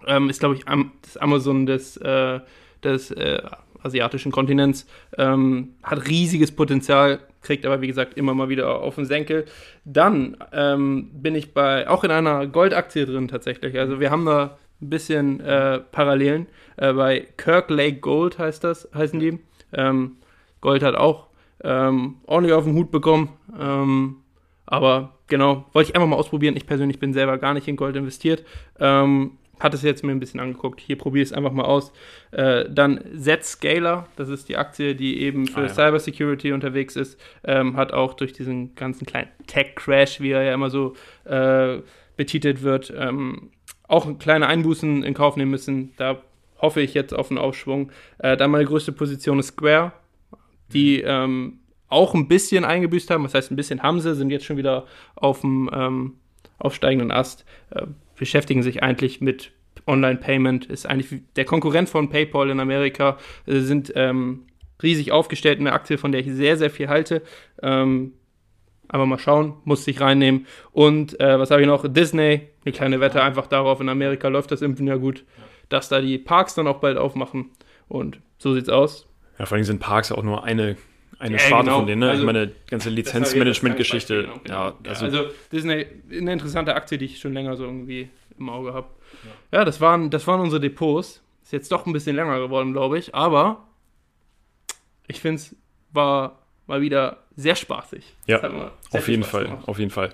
ähm, 0.05 0.29
ist, 0.29 0.39
glaube 0.39 0.55
ich, 0.55 0.67
am, 0.67 0.91
das 1.01 1.17
Amazon 1.17 1.65
des, 1.65 1.97
äh, 1.97 2.39
des 2.83 3.11
äh, 3.11 3.41
asiatischen 3.83 4.31
Kontinents, 4.31 4.87
ähm, 5.17 5.75
hat 5.83 6.07
riesiges 6.07 6.51
Potenzial, 6.51 7.19
kriegt 7.41 7.65
aber, 7.65 7.81
wie 7.81 7.87
gesagt, 7.87 8.17
immer 8.17 8.33
mal 8.33 8.49
wieder 8.49 8.81
auf 8.81 8.95
den 8.95 9.05
Senkel. 9.05 9.45
Dann 9.85 10.37
ähm, 10.51 11.09
bin 11.13 11.35
ich 11.35 11.53
bei, 11.53 11.89
auch 11.89 12.03
in 12.03 12.11
einer 12.11 12.47
Goldaktie 12.47 13.05
drin 13.05 13.27
tatsächlich. 13.27 13.77
Also 13.77 13.99
wir 13.99 14.11
haben 14.11 14.25
da 14.25 14.57
ein 14.81 14.89
bisschen 14.89 15.39
äh, 15.41 15.79
Parallelen. 15.79 16.47
Äh, 16.77 16.93
bei 16.93 17.27
Kirk 17.37 17.69
Lake 17.69 17.99
Gold 17.99 18.39
heißt 18.39 18.63
das, 18.63 18.89
heißen 18.93 19.19
die. 19.19 19.39
Ähm, 19.73 20.17
Gold 20.61 20.83
hat 20.83 20.95
auch 20.95 21.27
ähm, 21.63 22.15
ordentlich 22.25 22.53
auf 22.53 22.65
den 22.65 22.75
Hut 22.75 22.91
bekommen. 22.91 23.29
Ähm, 23.59 24.17
aber 24.65 25.13
genau, 25.27 25.65
wollte 25.73 25.89
ich 25.89 25.95
einfach 25.95 26.07
mal 26.07 26.15
ausprobieren. 26.15 26.55
Ich 26.55 26.65
persönlich 26.65 26.99
bin 26.99 27.13
selber 27.13 27.37
gar 27.37 27.53
nicht 27.53 27.67
in 27.67 27.75
Gold 27.75 27.95
investiert. 27.95 28.43
Ähm, 28.79 29.31
hat 29.63 29.73
es 29.73 29.81
jetzt 29.81 30.03
mir 30.03 30.11
ein 30.11 30.19
bisschen 30.19 30.41
angeguckt. 30.41 30.81
Hier 30.81 30.97
probiere 30.97 31.23
ich 31.23 31.29
es 31.29 31.33
einfach 31.33 31.53
mal 31.53 31.63
aus. 31.63 31.93
Äh, 32.31 32.65
dann 32.69 32.99
Zscaler, 33.17 34.07
das 34.17 34.27
ist 34.27 34.49
die 34.49 34.57
Aktie, 34.57 34.93
die 34.93 35.21
eben 35.21 35.47
für 35.47 35.61
ah, 35.61 35.63
ja. 35.63 35.69
Cybersecurity 35.69 36.51
unterwegs 36.51 36.97
ist, 36.97 37.19
ähm, 37.45 37.77
hat 37.77 37.93
auch 37.93 38.13
durch 38.13 38.33
diesen 38.33 38.75
ganzen 38.75 39.05
kleinen 39.05 39.29
Tech-Crash, 39.47 40.19
wie 40.19 40.31
er 40.31 40.43
ja 40.43 40.53
immer 40.53 40.69
so 40.69 40.95
äh, 41.23 41.77
betitelt 42.17 42.61
wird, 42.61 42.93
ähm, 42.95 43.51
auch 43.87 44.19
kleine 44.19 44.47
Einbußen 44.47 45.03
in 45.03 45.13
Kauf 45.13 45.37
nehmen 45.37 45.51
müssen. 45.51 45.93
Da 45.95 46.21
hoffe 46.59 46.81
ich 46.81 46.93
jetzt 46.93 47.13
auf 47.13 47.31
einen 47.31 47.37
Aufschwung. 47.37 47.91
Äh, 48.19 48.35
dann 48.35 48.51
meine 48.51 48.65
größte 48.65 48.91
Position 48.91 49.39
ist 49.39 49.47
Square, 49.47 49.93
die 50.73 51.01
ähm, 51.01 51.59
auch 51.87 52.13
ein 52.13 52.27
bisschen 52.27 52.65
eingebüßt 52.65 53.09
haben. 53.11 53.23
Das 53.23 53.33
heißt, 53.33 53.51
ein 53.51 53.55
bisschen 53.55 53.81
haben 53.81 54.01
sie, 54.01 54.13
sind 54.13 54.29
jetzt 54.29 54.45
schon 54.45 54.57
wieder 54.57 54.87
auf 55.15 55.41
dem 55.41 55.69
ähm, 55.73 56.15
aufsteigenden 56.57 57.11
Ast, 57.11 57.45
äh, 57.69 57.85
beschäftigen 58.15 58.63
sich 58.63 58.83
eigentlich 58.83 59.21
mit 59.21 59.51
Online-Payment, 59.87 60.65
ist 60.65 60.85
eigentlich 60.85 61.21
der 61.35 61.45
Konkurrent 61.45 61.89
von 61.89 62.09
PayPal 62.09 62.49
in 62.49 62.59
Amerika, 62.59 63.17
äh, 63.45 63.59
sind 63.59 63.91
ähm, 63.95 64.45
riesig 64.81 65.11
aufgestellt, 65.11 65.59
eine 65.59 65.73
Aktie, 65.73 65.97
von 65.97 66.11
der 66.11 66.21
ich 66.21 66.31
sehr, 66.31 66.57
sehr 66.57 66.69
viel 66.69 66.89
halte. 66.89 67.21
Ähm, 67.61 68.13
aber 68.87 69.05
mal 69.05 69.17
schauen, 69.17 69.55
muss 69.63 69.85
sich 69.85 70.01
reinnehmen. 70.01 70.45
Und 70.71 71.19
äh, 71.19 71.39
was 71.39 71.49
habe 71.51 71.61
ich 71.61 71.67
noch? 71.67 71.87
Disney, 71.87 72.41
eine 72.63 72.73
kleine 72.73 72.99
Wette 72.99 73.23
einfach 73.23 73.47
darauf. 73.47 73.81
In 73.81 73.89
Amerika 73.89 74.27
läuft 74.27 74.51
das 74.51 74.61
Impfen 74.61 74.87
ja 74.87 74.97
gut, 74.97 75.23
dass 75.69 75.89
da 75.89 75.99
die 75.99 76.17
Parks 76.17 76.53
dann 76.53 76.67
auch 76.67 76.79
bald 76.79 76.97
aufmachen. 76.97 77.49
Und 77.87 78.19
so 78.37 78.53
sieht's 78.53 78.69
aus. 78.69 79.07
Ja, 79.39 79.45
vor 79.45 79.55
allem 79.55 79.63
sind 79.63 79.79
Parks 79.79 80.11
auch 80.11 80.21
nur 80.21 80.43
eine, 80.43 80.77
eine 81.23 81.35
Ja, 81.35 81.39
Sparte 81.39 81.65
genau. 81.65 81.77
von 81.77 81.87
denen, 81.87 81.99
ne? 81.99 82.09
Also, 82.09 82.21
ich 82.21 82.25
meine, 82.25 82.51
ganze 82.69 82.89
Lizenzmanagement-Geschichte. 82.89 84.23
Genau, 84.23 84.39
Ja, 84.47 84.73
also, 84.87 85.05
also 85.05 85.25
Disney, 85.51 85.85
eine 86.11 86.33
interessante 86.33 86.75
Aktie, 86.75 86.97
die 86.97 87.05
ich 87.05 87.19
schon 87.19 87.33
länger 87.33 87.55
so 87.55 87.63
irgendwie 87.63 88.09
im 88.37 88.49
Auge 88.49 88.73
habe. 88.73 88.87
Ja, 89.51 89.63
das, 89.63 89.79
waren, 89.79 90.09
das 90.09 90.27
waren 90.27 90.41
unsere 90.41 90.59
Depots. 90.59 91.21
Ist 91.43 91.53
jetzt 91.53 91.71
doch 91.71 91.85
ein 91.85 91.93
bisschen 91.93 92.15
länger 92.15 92.39
geworden, 92.39 92.73
glaube 92.73 92.97
ich. 92.99 93.15
Aber 93.15 93.67
ich 95.07 95.19
finde 95.19 95.37
es 95.41 95.55
war 95.91 96.39
mal 96.67 96.81
wieder 96.81 97.17
sehr 97.35 97.55
spaßig. 97.55 98.03
Ja, 98.27 98.39
Das 98.39 98.51
sehr 98.51 98.99
auf 98.99 99.07
jeden 99.07 99.23
Fall, 99.23 99.57
auf 99.65 99.79
jeden 99.79 99.91
Fall. 99.91 100.09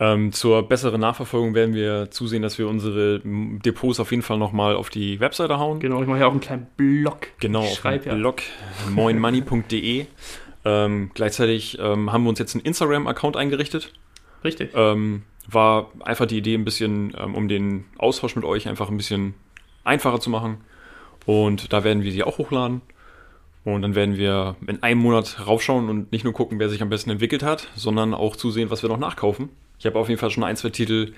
Ähm, 0.00 0.32
zur 0.32 0.62
besseren 0.66 1.00
Nachverfolgung 1.00 1.54
werden 1.54 1.74
wir 1.74 2.10
zusehen, 2.10 2.40
dass 2.42 2.56
wir 2.56 2.68
unsere 2.68 3.20
Depots 3.24 3.98
auf 3.98 4.10
jeden 4.12 4.22
Fall 4.22 4.38
nochmal 4.38 4.76
auf 4.76 4.90
die 4.90 5.18
Webseite 5.18 5.58
hauen. 5.58 5.80
Genau, 5.80 6.00
ich 6.00 6.06
mache 6.06 6.20
ja 6.20 6.26
auch 6.26 6.30
einen 6.30 6.40
kleinen 6.40 6.68
Blog. 6.76 7.26
Genau, 7.40 7.64
ich 7.64 7.72
auf 7.72 7.78
schreibe 7.78 8.08
ja. 8.08 8.14
Blog 8.14 8.42
moinmoney.de. 8.90 10.06
Ähm, 10.64 11.10
gleichzeitig 11.14 11.78
ähm, 11.80 12.12
haben 12.12 12.24
wir 12.24 12.30
uns 12.30 12.38
jetzt 12.38 12.54
einen 12.54 12.64
Instagram-Account 12.64 13.36
eingerichtet. 13.36 13.92
Richtig. 14.44 14.70
Ähm, 14.74 15.22
war 15.50 15.90
einfach 16.00 16.26
die 16.26 16.38
Idee, 16.38 16.54
ein 16.54 16.64
bisschen, 16.64 17.14
ähm, 17.18 17.34
um 17.34 17.48
den 17.48 17.84
Austausch 17.96 18.36
mit 18.36 18.44
euch 18.44 18.68
einfach 18.68 18.90
ein 18.90 18.96
bisschen 18.96 19.34
einfacher 19.84 20.20
zu 20.20 20.30
machen. 20.30 20.58
Und 21.26 21.72
da 21.72 21.84
werden 21.84 22.02
wir 22.02 22.12
sie 22.12 22.22
auch 22.22 22.38
hochladen. 22.38 22.82
Und 23.64 23.82
dann 23.82 23.94
werden 23.94 24.16
wir 24.16 24.56
in 24.66 24.82
einem 24.82 25.00
Monat 25.00 25.46
raufschauen 25.46 25.88
und 25.88 26.12
nicht 26.12 26.24
nur 26.24 26.32
gucken, 26.32 26.58
wer 26.58 26.68
sich 26.68 26.80
am 26.80 26.88
besten 26.88 27.10
entwickelt 27.10 27.42
hat, 27.42 27.68
sondern 27.74 28.14
auch 28.14 28.36
zusehen, 28.36 28.70
was 28.70 28.82
wir 28.82 28.88
noch 28.88 28.98
nachkaufen. 28.98 29.50
Ich 29.78 29.86
habe 29.86 29.98
auf 29.98 30.08
jeden 30.08 30.18
Fall 30.18 30.30
schon 30.30 30.44
ein, 30.44 30.56
zwei 30.56 30.70
Titel 30.70 31.12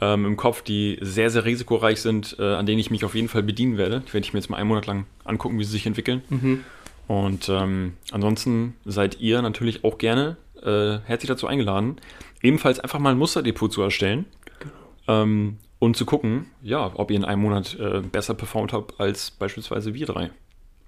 ähm, 0.00 0.24
im 0.24 0.36
Kopf, 0.36 0.62
die 0.62 0.98
sehr, 1.00 1.30
sehr 1.30 1.44
risikoreich 1.44 2.00
sind, 2.00 2.36
äh, 2.38 2.42
an 2.42 2.66
denen 2.66 2.78
ich 2.78 2.90
mich 2.90 3.04
auf 3.04 3.14
jeden 3.14 3.28
Fall 3.28 3.42
bedienen 3.42 3.76
werde. 3.76 4.00
Die 4.06 4.12
werde 4.12 4.24
ich 4.24 4.32
mir 4.32 4.38
jetzt 4.38 4.50
mal 4.50 4.56
einen 4.56 4.68
Monat 4.68 4.86
lang 4.86 5.06
angucken, 5.24 5.58
wie 5.58 5.64
sie 5.64 5.72
sich 5.72 5.86
entwickeln. 5.86 6.22
Mhm. 6.28 6.64
Und 7.10 7.48
ähm, 7.48 7.94
ansonsten 8.12 8.76
seid 8.84 9.18
ihr 9.18 9.42
natürlich 9.42 9.82
auch 9.82 9.98
gerne 9.98 10.36
äh, 10.62 10.98
herzlich 11.04 11.26
dazu 11.26 11.48
eingeladen, 11.48 11.96
ebenfalls 12.40 12.78
einfach 12.78 13.00
mal 13.00 13.10
ein 13.10 13.18
Musterdepot 13.18 13.72
zu 13.72 13.82
erstellen 13.82 14.26
ähm, 15.08 15.56
und 15.80 15.96
zu 15.96 16.06
gucken, 16.06 16.46
ja, 16.62 16.92
ob 16.94 17.10
ihr 17.10 17.16
in 17.16 17.24
einem 17.24 17.42
Monat 17.42 17.76
äh, 17.80 17.98
besser 18.00 18.34
performt 18.34 18.72
habt 18.72 19.00
als 19.00 19.32
beispielsweise 19.32 19.92
wir 19.92 20.06
drei. 20.06 20.30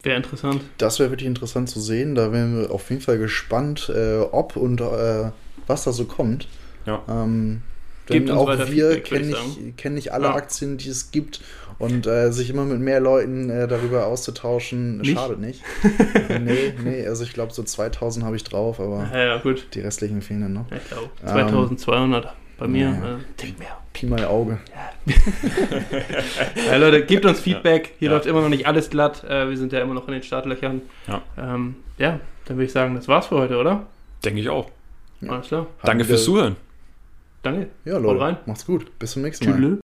Wäre 0.05 0.17
interessant. 0.17 0.63
Das 0.79 1.01
wäre 1.01 1.11
wirklich 1.11 1.27
interessant 1.27 1.69
zu 1.69 1.81
sehen. 1.81 2.15
Da 2.15 2.31
wären 2.31 2.57
wir 2.57 2.71
auf 2.71 2.89
jeden 2.91 3.03
Fall 3.03 3.19
gespannt, 3.19 3.91
äh, 3.93 4.19
ob 4.19 4.55
und 4.55 4.81
äh, 4.81 5.33
was 5.67 5.83
da 5.83 5.91
so 5.91 6.05
kommt. 6.05 6.47
Ja. 6.87 7.03
Ähm, 7.09 7.63
Gebt 8.07 8.29
denn 8.29 8.37
uns 8.37 8.61
auch 8.61 8.71
wir 8.71 9.01
kennen 9.01 9.31
ich 9.31 9.57
nicht, 9.57 9.77
kennen 9.77 9.95
nicht 9.97 10.13
alle 10.13 10.27
Ja. 10.27 10.35
Aktien, 10.35 10.77
die 10.77 10.89
es 10.89 11.11
gibt. 11.11 11.41
Und 11.79 12.07
äh, 12.07 12.31
sich 12.33 12.51
immer 12.51 12.65
mit 12.65 12.81
mehr 12.81 13.01
Leuten 13.01 13.51
äh, 13.51 13.67
darüber 13.69 14.07
auszutauschen, 14.07 14.99
Nicht? 14.99 15.15
schadet 15.19 15.39
nicht. 15.41 15.63
nee, 16.41 16.75
nee, 16.85 17.07
also 17.07 17.25
ich 17.25 17.33
glaube, 17.33 17.53
so 17.53 17.63
2000 17.63 18.25
habe 18.25 18.37
ich 18.37 18.45
drauf, 18.45 18.79
aber 18.81 19.09
Ja, 19.13 19.25
ja, 19.25 19.37
gut. 19.39 19.67
die 19.75 19.81
restlichen 19.81 20.23
fehlen 20.23 20.43
dann 20.43 20.53
noch. 20.53 20.67
Ich 20.73 20.85
glaube, 20.89 21.09
Ähm, 21.23 21.29
2200 21.29 22.35
bei 22.59 22.69
mir. 22.69 22.85
ja. 22.91 22.91
Äh, 23.17 23.19
Tick 23.37 23.59
mehr. 23.59 23.77
Pi 23.93 24.07
mal 24.07 24.25
Auge. 24.25 24.59
Ja, 26.71 26.77
Leute, 26.79 27.05
gebt 27.05 27.27
uns 27.27 27.41
Feedback. 27.41 27.93
Hier 27.99 28.09
Ja. 28.09 28.15
läuft 28.15 28.27
immer 28.27 28.41
noch 28.41 28.49
nicht 28.49 28.67
alles 28.67 28.89
glatt. 28.89 29.23
Äh, 29.25 29.51
wir 29.51 29.57
sind 29.59 29.73
ja 29.73 29.81
immer 29.81 29.95
noch 29.95 30.07
in 30.09 30.15
den 30.15 30.23
Startlöchern. 30.23 30.81
Ja. 31.07 31.23
Ähm, 31.37 31.77
ja, 31.99 32.21
dann 32.47 32.57
würde 32.57 32.65
ich 32.67 32.73
sagen, 32.73 32.95
das 32.95 33.07
war's 33.09 33.27
für 33.27 33.37
heute, 33.37 33.57
oder? 33.59 33.87
Denke 34.25 34.41
ich 34.41 34.49
auch. 34.49 34.71
Ja. 35.21 35.33
Alles 35.33 35.49
klar. 35.49 35.67
Danke 35.85 36.05
fürs 36.05 36.25
Zuhören. 36.25 36.57
Danke. 37.43 37.69
Ja, 37.85 37.95
Haut 37.95 38.03
Leute, 38.03 38.21
rein. 38.21 38.37
macht's 38.47 38.65
gut. 38.65 38.99
Bis 38.99 39.13
zum 39.13 39.23
nächsten 39.23 39.51
Mal. 39.51 39.59
Tschüss. 39.59 39.82